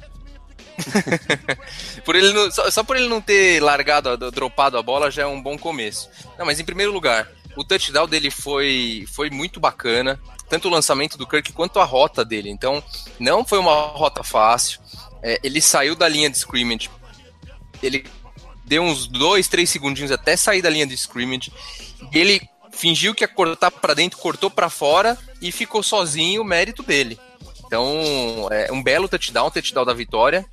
[2.05, 5.25] Por ele não- só, só por ele não ter largado, dropado a bola já é
[5.25, 6.07] um bom começo.
[6.37, 10.19] Não, mas em primeiro lugar, o touchdown dele foi, foi muito bacana.
[10.47, 12.49] Tanto o lançamento do Kirk quanto a rota dele.
[12.49, 12.81] Então,
[13.19, 14.79] não foi uma rota fácil.
[15.21, 16.89] É, ele saiu da linha de scrimmage.
[17.83, 18.05] Ele
[18.67, 21.51] deu uns dois, três segundinhos até sair da linha de scrimmage.
[22.13, 26.83] Ele fingiu que ia cortar para dentro, cortou para fora e ficou sozinho, o mérito
[26.83, 27.17] dele.
[27.65, 30.45] Então, é um belo touchdown, touchdown da vitória.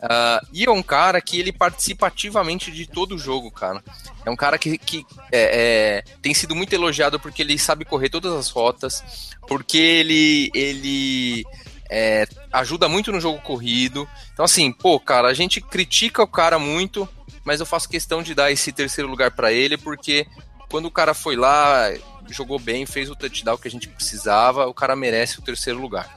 [0.00, 3.82] Ah, e é um cara que ele participa ativamente de todo o jogo, cara.
[4.24, 8.10] É um cara que, que é, é, tem sido muito elogiado porque ele sabe correr
[8.10, 9.02] todas as rotas,
[9.48, 11.44] porque ele, ele
[11.90, 14.08] é, ajuda muito no jogo corrido.
[14.32, 17.08] Então, assim, pô, cara, a gente critica o cara muito,
[17.44, 20.26] mas eu faço questão de dar esse terceiro lugar para ele, porque
[20.70, 21.92] quando o cara foi lá,
[22.30, 26.12] jogou bem, fez o touchdown que a gente precisava, o cara merece o terceiro lugar.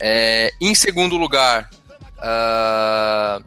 [0.00, 1.70] É, em segundo lugar,
[2.18, 3.40] ah,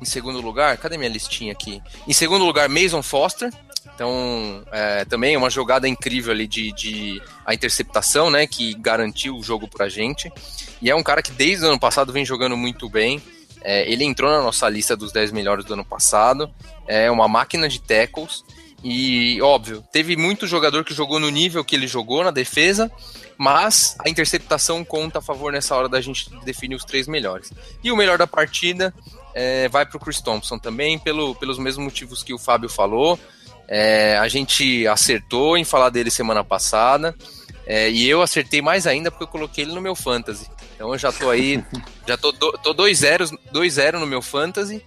[0.00, 1.82] em segundo lugar, cadê minha listinha aqui?
[2.06, 3.52] Em segundo lugar, Mason Foster.
[3.94, 9.42] Então, é, também uma jogada incrível ali de, de a interceptação, né, que garantiu o
[9.42, 10.32] jogo pra gente.
[10.80, 13.22] E é um cara que desde o ano passado vem jogando muito bem.
[13.62, 16.50] É, ele entrou na nossa lista dos 10 melhores do ano passado.
[16.86, 18.44] É uma máquina de tackles.
[18.82, 22.90] E, óbvio, teve muito jogador que jogou no nível que ele jogou na defesa,
[23.36, 27.52] mas a interceptação conta a favor nessa hora da gente definir os três melhores.
[27.84, 28.94] E o melhor da partida
[29.34, 33.18] é, vai para o Chris Thompson também, pelo, pelos mesmos motivos que o Fábio falou.
[33.68, 37.14] É, a gente acertou em falar dele semana passada.
[37.66, 40.48] É, e eu acertei mais ainda porque eu coloquei ele no meu fantasy.
[40.80, 41.62] Então eu já tô aí,
[42.08, 44.82] já tô 2-0 dois zero no meu fantasy.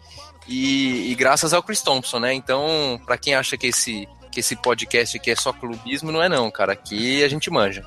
[0.48, 2.34] E, e, graças ao Chris Thompson, né?
[2.34, 6.28] Então, para quem acha que esse, que esse podcast aqui é só clubismo, não é
[6.28, 6.74] não, cara.
[6.74, 7.86] Aqui a gente manja.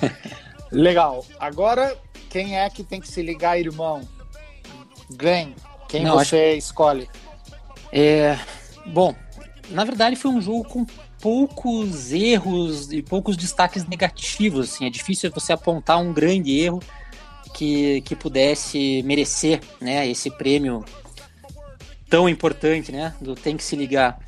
[0.72, 1.26] Legal.
[1.38, 1.94] Agora,
[2.30, 4.08] quem é que tem que se ligar, irmão?
[5.10, 5.50] Glenn,
[5.90, 7.06] quem Não, você escolhe?
[7.92, 8.38] É,
[8.86, 9.14] bom,
[9.68, 10.86] na verdade foi um jogo com
[11.20, 14.72] poucos erros e poucos destaques negativos.
[14.72, 16.80] Assim, é difícil você apontar um grande erro
[17.54, 20.84] que, que pudesse merecer né, esse prêmio
[22.08, 23.14] tão importante, né?
[23.20, 24.18] Do tem que se ligar.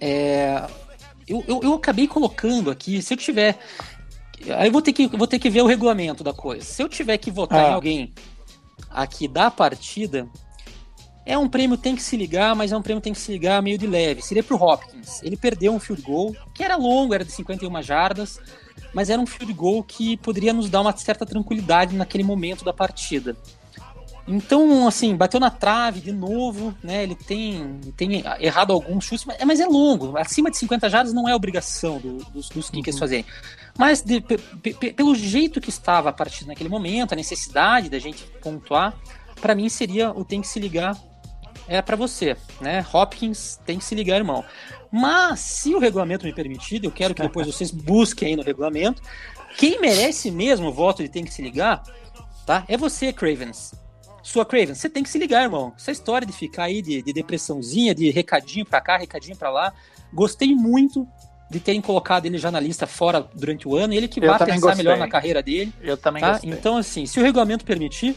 [0.00, 0.64] É,
[1.26, 3.58] eu, eu, eu acabei colocando aqui, se eu tiver.
[4.56, 6.64] Aí eu vou ter que, vou ter que ver o regulamento da coisa.
[6.64, 7.70] Se eu tiver que votar Ah.
[7.70, 8.14] em alguém
[8.90, 10.28] aqui da partida,
[11.26, 13.60] é um prêmio tem que se ligar, mas é um prêmio tem que se ligar
[13.62, 14.22] meio de leve.
[14.22, 15.22] Seria pro Hopkins.
[15.22, 18.40] Ele perdeu um field goal, que era longo, era de 51 jardas,
[18.92, 22.72] mas era um field goal que poderia nos dar uma certa tranquilidade naquele momento da
[22.72, 23.36] partida.
[24.30, 27.02] Então, assim, bateu na trave de novo, né?
[27.02, 30.18] Ele tem, tem errado alguns chutes, mas, mas é longo.
[30.18, 33.24] Acima de 50 jardas não é obrigação do- dos, dos kickers fazerem.
[33.78, 34.36] Mas de- pe-
[34.74, 38.94] pe- pelo jeito que estava a partida naquele momento, a necessidade da gente pontuar,
[39.40, 40.94] para mim seria o tem que se ligar
[41.66, 42.84] é para você, né?
[42.92, 44.44] Hopkins tem que se ligar, irmão.
[44.90, 49.02] Mas se o regulamento me permitir, eu quero que depois vocês busquem aí no regulamento.
[49.56, 51.82] Quem merece mesmo o voto de tem que se ligar,
[52.46, 52.64] tá?
[52.68, 53.74] É você, Cravens.
[54.22, 55.72] Sua Cravens, você tem que se ligar, irmão.
[55.76, 59.72] Essa história de ficar aí de, de depressãozinha, de recadinho pra cá, recadinho pra lá.
[60.12, 61.06] Gostei muito
[61.50, 63.94] de terem colocado ele já na lista fora durante o ano.
[63.94, 64.76] Ele que Eu vai pensar gostei.
[64.84, 65.72] melhor na carreira dele.
[65.80, 66.32] Eu também Tá?
[66.32, 66.50] gostei.
[66.50, 68.14] Então, assim, se o regulamento permitir,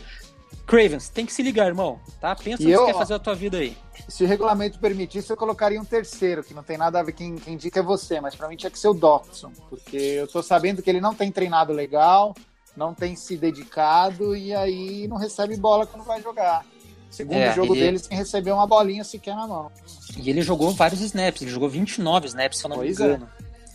[0.65, 1.99] Cravens, tem que se ligar, irmão.
[2.19, 2.35] Tá?
[2.35, 3.75] Pensa E no que eu- quer fazer a tua vida aí.
[4.07, 7.35] Se o regulamento permitisse, eu colocaria um terceiro, que não tem nada a ver, quem,
[7.35, 10.41] quem indica é você, mas pra mim tinha que ser o Dotson, porque eu tô
[10.41, 12.33] sabendo que ele não tem treinado legal,
[12.75, 16.65] não tem se dedicado e aí não recebe bola quando vai jogar.
[17.09, 19.69] Segundo É, jogo ele- dele sem receber uma bolinha sequer na mão.
[20.17, 23.19] E ele jogou vários snaps, ele jogou 29 snaps, se eu não Pois me é.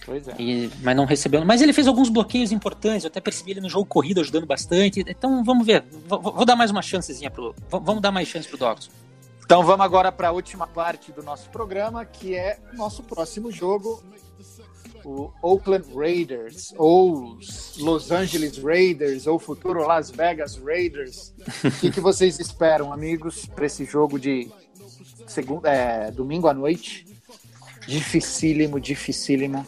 [0.06, 0.34] Pois é.
[0.38, 1.44] E- mas não recebeu.
[1.44, 5.04] Mas ele fez alguns bloqueios importantes, eu até percebi ele no jogo corrido ajudando bastante.
[5.06, 5.84] Então vamos ver.
[6.06, 7.54] Vou, vou dar mais uma chancezinha pro.
[7.68, 8.88] Vamos dar mais chance pro Doctor.
[9.44, 13.50] Então vamos agora para a última parte do nosso programa, que é o nosso próximo
[13.52, 14.02] jogo,
[15.04, 21.32] o Oakland Raiders, ou os Los Angeles Raiders, ou futuro Las Vegas Raiders.
[21.64, 24.50] O que, que vocês esperam, amigos, para esse jogo de
[25.28, 27.06] segunda, é, domingo à noite?
[27.86, 29.64] Dificílimo, dificílimo.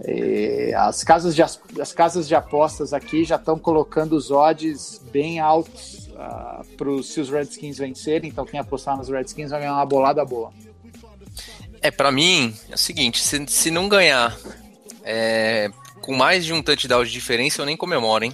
[0.00, 5.38] É, as, casas de, as casas de apostas aqui já estão colocando os odds bem
[5.38, 6.10] altos
[6.76, 8.30] para se os Redskins vencerem.
[8.30, 10.52] Então, quem apostar nos Redskins vai ganhar uma bolada boa.
[11.80, 14.38] É, pra mim, é o seguinte, se, se não ganhar
[15.02, 15.70] é,
[16.00, 18.32] com mais de um touchdown de diferença, eu nem comemoro, hein?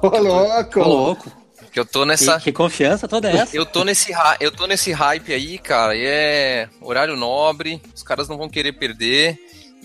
[0.00, 0.80] Ô, louco!
[0.80, 1.32] Ô, louco.
[1.74, 2.38] Eu tô nessa.
[2.38, 3.54] Que, que confiança toda essa.
[3.54, 8.28] Eu tô nesse, eu tô nesse hype aí, cara, e é horário nobre, os caras
[8.28, 9.38] não vão querer perder.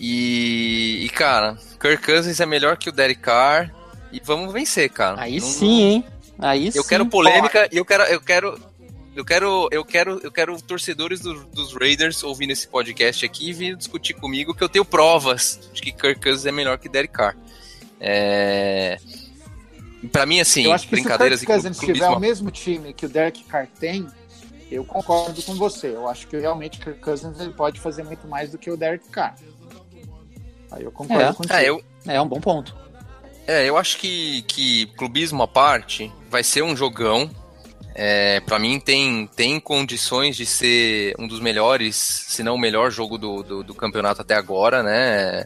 [0.04, 3.72] E, e, cara, Kirk Cousins é melhor que o Derek Carr.
[4.12, 5.22] E vamos vencer, cara.
[5.22, 6.06] Aí Não- sim, hein?
[6.40, 6.90] Aí Eu sim.
[6.90, 8.60] quero polêmica e eu quero, eu quero,
[9.16, 13.54] eu quero, eu quero, eu quero torcedores do- dos Raiders ouvindo esse podcast aqui e
[13.54, 17.14] vindo discutir comigo que eu tenho provas de que Kirk Cousins é melhor que Derek
[17.14, 17.38] Carr.
[18.00, 18.98] É...
[20.12, 22.92] Para mim, assim, Eu acho que se o brincadeiras Kirk Cousins tiver o mesmo time
[22.92, 24.08] que o Derek Carr tem,
[24.72, 25.90] eu concordo com você.
[25.90, 28.76] Eu acho que realmente o Kirk Cousins ele pode fazer muito mais do que o
[28.76, 29.36] Derek Carr.
[30.72, 31.34] Aí eu concordo É.
[31.34, 31.54] contigo.
[31.56, 32.76] É, eu, É um bom ponto.
[33.48, 37.30] É, eu acho que, que clubismo à parte, vai ser um jogão.
[37.94, 42.90] É, para mim tem, tem condições de ser um dos melhores, se não o melhor
[42.90, 45.46] jogo do, do, do campeonato até agora, né?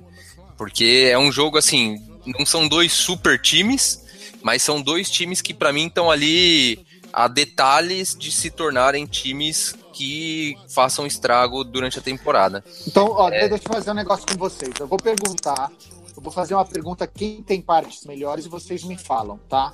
[0.57, 1.97] Porque é um jogo assim,
[2.37, 4.03] não são dois super times,
[4.43, 9.75] mas são dois times que para mim estão ali a detalhes de se tornarem times
[9.95, 12.63] que façam estrago durante a temporada.
[12.85, 13.47] Então, ó, É.
[13.47, 14.73] deixa eu fazer um negócio com vocês.
[14.79, 15.71] Eu vou perguntar,
[16.15, 19.71] eu vou fazer uma pergunta quem tem partes melhores e vocês me falam, tá?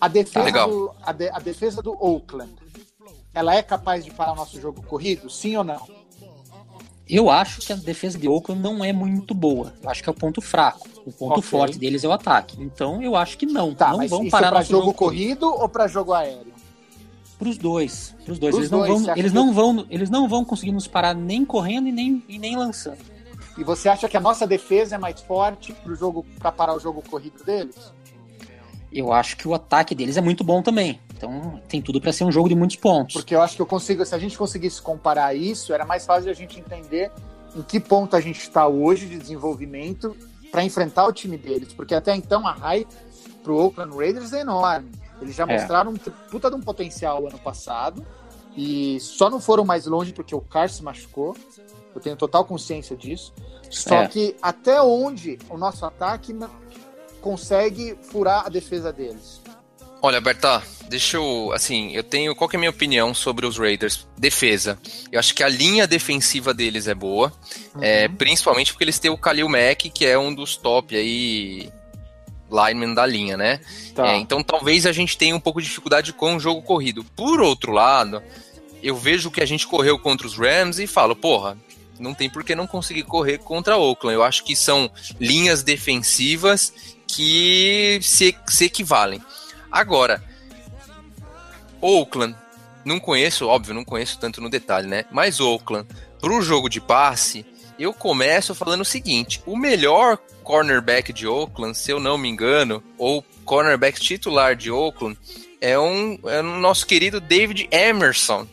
[0.00, 0.68] A defesa, legal.
[0.68, 2.52] do, a, de- a defesa do Oakland,
[3.32, 5.30] ela é capaz de parar o nosso jogo corrido?
[5.30, 5.80] Sim ou não?
[7.08, 9.72] Eu acho que a defesa de Oakland não é muito boa.
[9.80, 10.88] Eu acho que é o ponto fraco.
[11.06, 11.42] O ponto Ok.
[11.44, 12.60] forte deles é o ataque.
[12.60, 13.72] Então eu acho que não.
[13.76, 16.52] Tá, não mas vão isso parar é pra nosso jogo corrido ou pra jogo aéreo?
[17.38, 18.14] Pros dois.
[18.24, 18.54] Pros dois.
[18.54, 20.86] Pros eles, não dois, você vão, eles, que- não vão, eles não vão conseguir nos
[20.86, 22.98] parar nem correndo e nem, e nem lançando.
[23.58, 26.80] E você acha que a nossa defesa é mais forte pro jogo para parar o
[26.80, 27.74] jogo corrido deles?
[28.92, 31.00] Eu acho que o ataque deles é muito bom também.
[31.16, 33.14] Então tem tudo para ser um jogo de muitos pontos.
[33.14, 36.30] Porque eu acho que eu consigo, se a gente conseguisse comparar isso, era mais fácil
[36.30, 37.10] a gente entender
[37.54, 40.14] em que ponto a gente está hoje de desenvolvimento
[40.50, 41.72] para enfrentar o time deles.
[41.72, 42.88] Porque até então a hype
[43.42, 44.90] pro Oakland Raiders é enorme.
[45.20, 45.58] Eles já É.
[45.58, 48.04] mostraram um puta de um potencial ano passado
[48.56, 51.36] e só não foram mais longe porque o Carr se machucou.
[51.94, 53.32] Eu tenho total consciência disso.
[53.70, 54.08] Só É.
[54.08, 56.34] que até onde o nosso ataque
[57.20, 59.40] consegue furar a defesa deles?
[60.02, 61.50] Olha, Berta, deixa eu.
[61.52, 62.36] Assim, eu tenho.
[62.36, 64.06] Qual que é a minha opinião sobre os Raiders?
[64.16, 64.78] Defesa.
[65.10, 67.32] Eu acho que a linha defensiva deles é boa.
[67.80, 71.70] é, principalmente porque eles têm o Khalil Mack, que é um dos top aí.
[72.50, 73.60] Linemen da linha, né?
[73.94, 74.08] Tá.
[74.08, 77.04] É, então talvez a gente tenha um pouco de dificuldade com o jogo corrido.
[77.16, 78.22] Por outro lado,
[78.82, 81.58] eu vejo que a gente correu contra os Rams e falo, porra,
[81.98, 84.14] não tem por que não conseguir correr contra Oakland.
[84.14, 86.72] Eu acho que são linhas defensivas
[87.06, 89.22] que se, se equivalem.
[89.70, 90.22] Agora,
[91.80, 92.36] Oakland,
[92.84, 95.04] não conheço, óbvio, não conheço tanto no detalhe, né?
[95.10, 95.88] Mas Oakland,
[96.20, 97.44] pro jogo de passe,
[97.78, 102.80] eu começo falando o seguinte: o melhor cornerback de Oakland, se eu não me engano,
[102.96, 105.18] ou cornerback titular de Oakland,
[105.60, 108.46] é um, é o nosso querido David Emerson,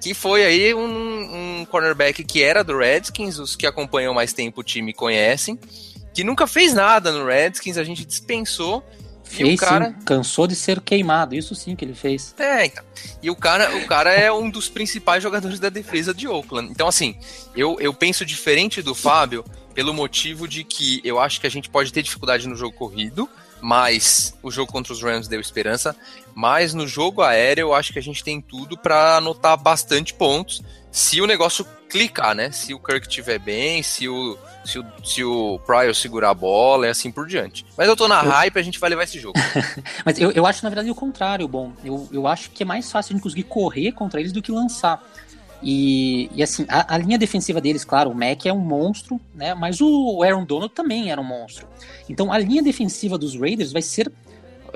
[0.00, 0.80] que foi aí um,
[1.60, 5.60] um cornerback que era do Redskins, os que acompanham mais tempo o time conhecem,
[6.14, 8.82] que nunca fez nada no Redskins, a gente dispensou.
[9.38, 12.34] E o cara, sim, cansou de ser queimado, isso sim que ele fez.
[12.38, 12.84] é, então.
[13.22, 16.70] E o cara, o cara é um dos principais jogadores da defesa de Oakland.
[16.70, 17.16] Então, assim,
[17.54, 21.68] eu, eu penso diferente do Fábio pelo motivo de que eu acho que a gente
[21.68, 23.28] pode ter dificuldade no jogo corrido,
[23.60, 25.94] mas o jogo contra os Rams deu esperança.
[26.34, 30.62] Mas no jogo aéreo, eu acho que a gente tem tudo para anotar bastante pontos
[30.90, 32.50] se o negócio clicar, né?
[32.50, 36.86] Se o Kirk estiver bem, se o, se o, se o Pryor segurar a bola
[36.86, 37.64] e assim por diante.
[37.76, 39.38] Mas eu tô na hype, a gente vai levar esse jogo.
[40.04, 41.72] Mas eu, eu acho, na verdade, o contrário, bom.
[41.84, 44.52] Eu, eu acho que é mais fácil a gente conseguir correr contra eles do que
[44.52, 45.02] lançar.
[45.62, 49.54] E, e assim, a, a linha defensiva deles, claro, o Mac é um monstro, né?
[49.54, 51.66] Mas o Aaron Donald também era um monstro.
[52.08, 54.10] Então a linha defensiva dos Raiders vai ser.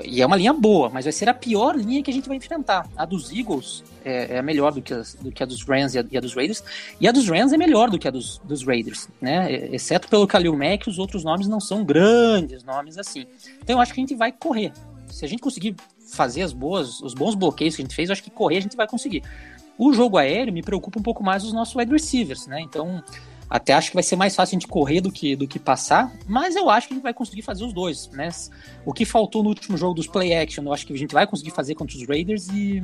[0.03, 2.37] E é uma linha boa, mas vai ser a pior linha que a gente vai
[2.37, 2.89] enfrentar.
[2.95, 5.99] A dos Eagles é, é melhor do que, as, do que a dos Rams e
[5.99, 6.63] a, e a dos Raiders.
[6.99, 9.51] E a dos Rams é melhor do que a dos, dos Raiders, né?
[9.71, 13.25] Exceto pelo Khalil Mack, os outros nomes não são grandes nomes assim.
[13.61, 14.71] Então eu acho que a gente vai correr.
[15.07, 15.75] Se a gente conseguir
[16.11, 18.61] fazer as boas, os bons bloqueios que a gente fez, eu acho que correr a
[18.61, 19.23] gente vai conseguir.
[19.77, 22.61] O jogo aéreo me preocupa um pouco mais os nossos wide receivers, né?
[22.61, 23.03] Então,
[23.49, 26.11] até acho que vai ser mais fácil a gente correr do que, do que passar,
[26.27, 28.29] mas eu acho que a gente vai conseguir fazer os dois, né?
[28.85, 31.27] O que faltou no último jogo dos play action, eu acho que a gente vai
[31.27, 32.81] conseguir fazer contra os Raiders e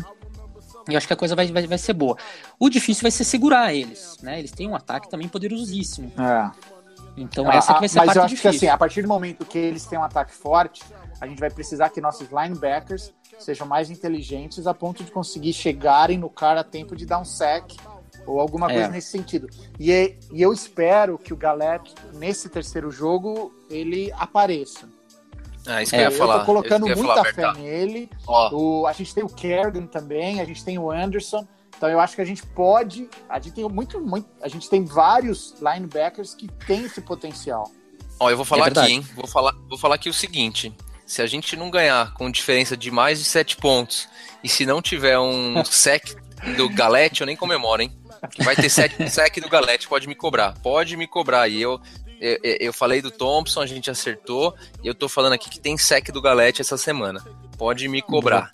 [0.88, 2.18] eu acho que a coisa vai, vai, vai ser boa.
[2.60, 4.40] O difícil vai ser segurar eles, né?
[4.40, 6.12] Eles têm um ataque também poderosíssimo.
[6.18, 6.52] É.
[7.18, 8.52] Então essa que vai ser a Mas parte eu acho difícil.
[8.52, 10.84] que assim, a partir do momento que eles têm um ataque forte,
[11.20, 16.18] a gente vai precisar que nossos linebackers sejam mais inteligentes a ponto de conseguir chegarem
[16.18, 17.76] no cara a tempo de dar um sack
[18.30, 18.74] ou alguma É.
[18.76, 19.50] coisa nesse sentido.
[19.80, 24.88] E, é- e eu espero que o Galete, nesse terceiro jogo, ele apareça.
[25.68, 26.40] Ah, isso que É, eu ia eu falar.
[26.40, 27.62] tô colocando eu muita falar, fé Bertão.
[27.62, 28.10] nele.
[28.28, 31.46] O, a gente tem o Kerrigan também, a gente tem o Anderson.
[31.78, 33.08] Então eu acho que a gente pode.
[33.30, 34.28] A gente tem muito, muito.
[34.42, 37.70] A gente tem vários linebackers que têm esse potencial.
[38.20, 39.02] Ó, eu vou falar É aqui, hein?
[39.16, 40.74] Vou falar, vou falar aqui o seguinte:
[41.06, 44.10] se a gente não ganhar com diferença de mais de 7 pontos
[44.44, 46.16] e se não tiver um sec
[46.58, 47.92] do Galete, eu nem comemoro, hein?
[48.32, 50.54] Que vai ter sec, sec do Galete, pode me cobrar.
[50.62, 51.48] Pode me cobrar.
[51.48, 51.80] E eu,
[52.20, 54.56] eu, eu falei do Thompson, a gente acertou.
[54.84, 57.24] E eu tô falando aqui que tem sec do Galete essa semana.
[57.58, 58.54] Pode me cobrar.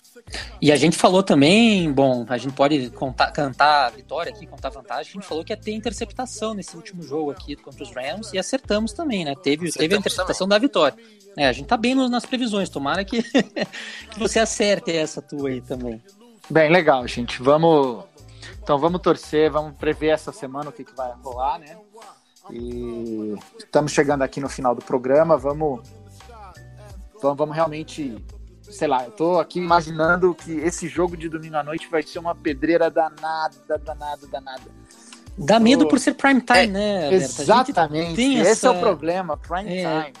[0.60, 4.68] E a gente falou também, bom, a gente pode contar, cantar a vitória aqui, contar
[4.68, 5.10] a vantagem.
[5.10, 8.38] A gente falou que ia ter interceptação nesse último jogo aqui contra os Rams e
[8.38, 9.34] acertamos também, né?
[9.40, 10.96] Teve, teve a interceptação da vitória.
[11.36, 13.22] É, a gente tá bem nas previsões, tomara que,
[14.10, 16.02] que você acerte essa tua aí também.
[16.48, 17.42] Bem, legal, gente.
[17.42, 18.04] Vamos.
[18.66, 21.76] Então vamos torcer, vamos prever essa semana o que, que vai rolar, né?
[22.50, 25.36] E estamos chegando aqui no final do programa.
[25.36, 25.88] Vamos.
[27.22, 28.20] Vamos, vamos realmente.
[28.62, 32.18] Sei lá, eu tô aqui imaginando que esse jogo de domingo à noite vai ser
[32.18, 33.54] uma pedreira danada,
[33.84, 34.62] danada, danada.
[35.38, 35.88] Dá medo Oh.
[35.88, 37.42] por ser prime time, É, né, Alberto?
[37.42, 38.20] Exatamente.
[38.20, 40.02] Esse essa- é o problema, prime É.
[40.02, 40.14] time.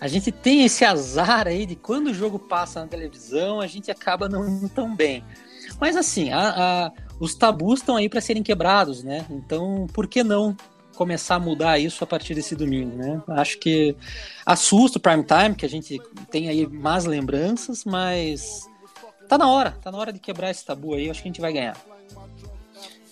[0.00, 3.88] A gente tem esse azar aí de quando o jogo passa na televisão, a gente
[3.88, 5.24] acaba não indo tão bem.
[5.80, 6.54] Mas assim, a-
[6.86, 6.92] a-
[7.24, 9.24] os tabus estão aí para serem quebrados, né?
[9.30, 10.56] Então, por que não
[10.94, 13.20] começar a mudar isso a partir desse domingo, né?
[13.28, 13.96] Acho que
[14.46, 16.00] assusta o prime time, que a gente
[16.30, 18.68] tem aí más lembranças, mas
[19.28, 21.40] tá na hora, tá na hora de quebrar esse tabu aí, acho que a gente
[21.40, 21.76] vai ganhar.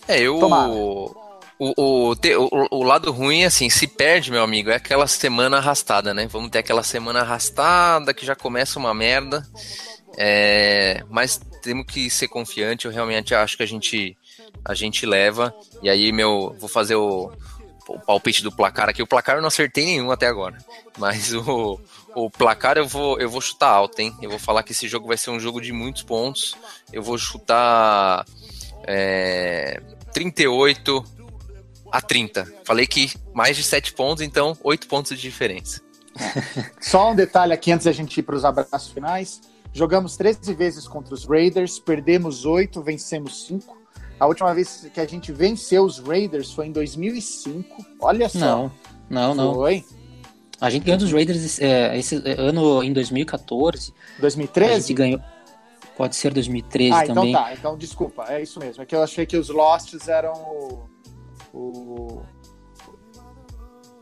[0.06, 0.38] É, eu.
[0.38, 6.12] O, o, o, o lado ruim, assim, se perde, meu amigo, é aquela semana arrastada,
[6.12, 6.26] né?
[6.26, 9.46] Vamos ter aquela semana arrastada que já começa uma merda.
[10.18, 14.16] É, mas temos que ser confiante, eu realmente acho que a gente,
[14.64, 15.54] a gente leva.
[15.82, 17.32] E aí, meu, vou fazer o,
[17.88, 19.02] o palpite do placar aqui.
[19.02, 20.58] O placar eu não acertei nenhum até agora.
[20.98, 21.80] Mas o,
[22.14, 24.14] o placar eu vou, eu vou chutar alto, hein?
[24.20, 26.56] Eu vou falar que esse jogo vai ser um jogo de muitos pontos.
[26.92, 28.26] Eu vou chutar
[28.84, 29.80] é,
[30.12, 31.04] 38
[31.90, 32.46] a 30.
[32.64, 35.80] Falei que mais de 7 pontos, então 8 pontos de diferença.
[36.80, 39.40] Só um detalhe aqui antes da gente ir para os abraços finais.
[39.72, 43.76] Jogamos 13 vezes contra os Raiders, perdemos 8, vencemos 5.
[44.20, 47.84] A última vez que a gente venceu os Raiders foi em 2005.
[48.00, 48.38] Olha só.
[48.38, 48.72] Não,
[49.08, 49.54] não, não.
[49.54, 49.84] Foi.
[50.60, 53.92] A gente ganhou dos Raiders é, esse ano em 2014.
[54.18, 54.74] A 2013?
[54.88, 55.20] gente ganhou.
[55.96, 57.32] Pode ser 2013 Ah, então também.
[57.32, 57.52] tá.
[57.52, 58.82] Então desculpa, é isso mesmo.
[58.82, 60.88] É que eu achei que os Losts eram o.
[61.52, 62.22] o-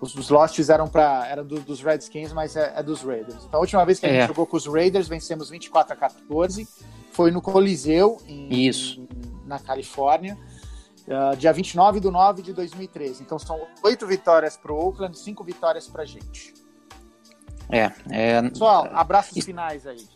[0.01, 3.45] os, os Losts eram para eram do- dos Redskins, mas é, é dos Raiders.
[3.45, 4.21] Então a última vez que a É.
[4.21, 6.67] gente jogou com os Raiders, vencemos 24 a 14.
[7.13, 9.07] Foi no Coliseu, em, Isso.
[9.47, 10.39] na Califórnia.
[11.11, 13.23] ah, dia 29 de 9 de 2013.
[13.23, 16.55] Então são oito vitórias para o Oakland, cinco vitórias para gente.
[17.69, 20.07] É, é, Pessoal, abraços finais aí.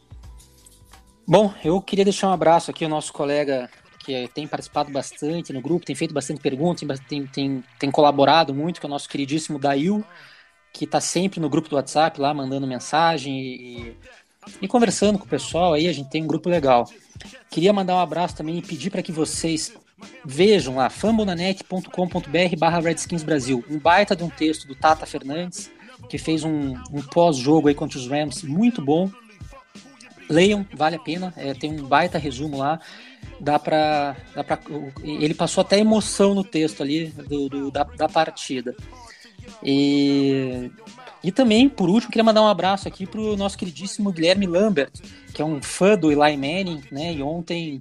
[1.26, 3.68] Bom, eu queria deixar um abraço aqui ao nosso colega
[4.05, 8.80] que tem participado bastante no grupo, tem feito bastante perguntas, tem, tem, tem, colaborado muito,
[8.82, 10.05] é o nosso queridíssimo Dail,
[10.72, 13.96] que está sempre no grupo do WhatsApp lá, mandando mensagem e,
[14.61, 16.84] e conversando com o pessoal aí, a gente tem um grupo legal.
[17.50, 19.72] Queria mandar um abraço também e pedir para que vocês
[20.24, 25.70] vejam lá, fambonanet.com.br barra Redskins Brasil, um baita de um texto do Tata Fernandes,
[26.09, 29.11] que fez um, um pós-jogo aí contra os Rams muito bom,
[30.28, 31.32] Leiam, vale a pena.
[31.36, 32.80] é, tem um baita resumo lá.
[33.40, 34.58] Dá pra, dá pra.
[35.02, 38.74] Ele passou até emoção no texto ali do, do- da, da partida.
[39.62, 40.70] E,
[41.22, 44.90] e também, por último, queria mandar um abraço aqui pro nosso queridíssimo Guilherme Lambert,
[45.32, 47.12] que é um fã do Eli Manning, né?
[47.12, 47.80] E ontem,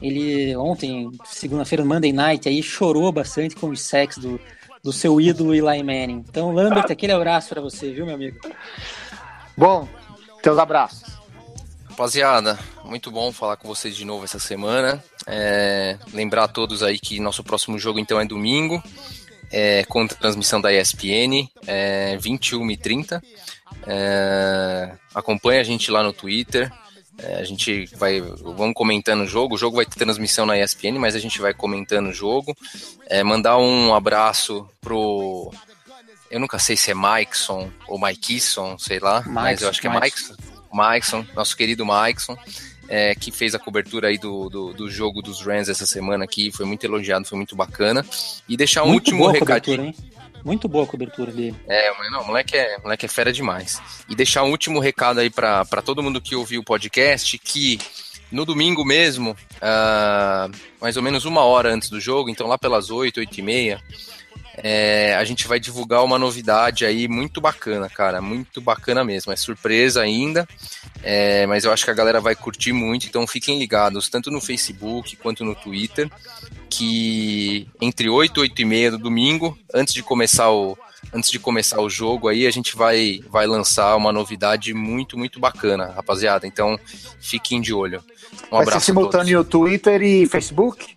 [0.00, 4.40] ele, ontem, segunda-feira, Monday Night, aí chorou bastante com os sacks do,
[4.82, 6.24] do seu ídolo Eli Manning.
[6.28, 8.38] Então, Lambert, aquele abraço pra você, viu, meu amigo?
[9.56, 9.88] Bom,
[10.42, 11.21] teus abraços.
[11.92, 15.04] Rapaziada, muito bom falar com vocês de novo essa semana.
[15.26, 18.82] É, lembrar a todos aí que nosso próximo jogo então é domingo,
[19.50, 23.22] é, com transmissão da ESPN, é, 21h30.
[23.86, 26.72] É, acompanha a gente lá no Twitter.
[27.18, 29.54] É, a gente vai, vamos comentando o jogo.
[29.54, 32.56] O jogo vai ter transmissão na ESPN, mas a gente vai comentando o jogo.
[33.06, 35.52] É, mandar um abraço pro.
[36.30, 40.00] Eu nunca sei se é Mikeson ou Mikeson, sei lá, mas eu acho que é
[40.00, 40.51] Mikeson.
[40.72, 41.26] Mikeson.
[41.34, 42.36] Nosso querido Mikeson,
[42.88, 46.50] é, que fez a cobertura aí do, do, do jogo dos Rams essa semana aqui,
[46.50, 48.04] foi muito elogiado, foi muito bacana.
[48.48, 49.78] E deixar um Muito último recadinho.
[49.78, 49.94] cobertura, hein?
[50.44, 51.54] Muito boa a cobertura dele.
[51.68, 53.80] É, não, o moleque é, o moleque é fera demais.
[54.08, 57.78] E deixar um último recado aí pra todo mundo que ouviu o podcast, que
[58.32, 60.48] no domingo mesmo, ah,
[60.80, 63.82] mais ou menos uma hora antes do jogo, então lá pelas 8, 8 e meia,
[64.56, 69.32] é, a gente vai divulgar uma novidade aí muito bacana, cara, muito bacana mesmo.
[69.32, 70.46] É surpresa ainda,
[71.02, 74.40] é, mas eu acho que a galera vai curtir muito, então fiquem ligados, tanto no
[74.40, 76.10] Facebook quanto no Twitter,
[76.68, 80.76] que entre 8 e 8 e meia do domingo, antes de começar o,
[81.12, 85.40] antes de começar o jogo aí, a gente vai, vai lançar uma novidade muito, muito
[85.40, 86.46] bacana, rapaziada.
[86.46, 86.78] Então,
[87.20, 88.02] fiquem de olho.
[88.50, 88.84] Um Vai ser abraço todos.
[88.84, 90.96] simultâneo Twitter e Facebook?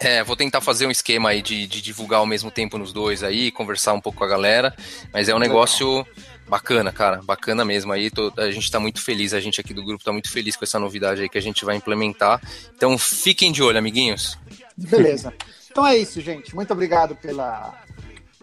[0.00, 3.22] É, vou tentar fazer um esquema aí de, de divulgar ao mesmo tempo nos dois
[3.22, 4.74] aí, conversar um pouco com a galera,
[5.12, 6.06] mas é um negócio
[6.46, 9.82] bacana, cara, bacana mesmo aí, tô- a gente tá muito feliz, a gente aqui do
[9.84, 12.40] grupo tá muito feliz com essa novidade aí que a gente vai implementar,
[12.76, 14.36] então fiquem de olho, amiguinhos.
[14.76, 15.32] Beleza.
[15.70, 16.54] Então é isso, gente.
[16.54, 17.72] Muito obrigado pela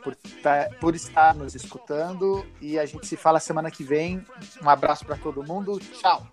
[0.04, 4.26] por, tá- por estar nos escutando e a gente se fala semana que vem.
[4.64, 5.80] Um abraço para todo mundo.
[6.02, 6.28] Tchau.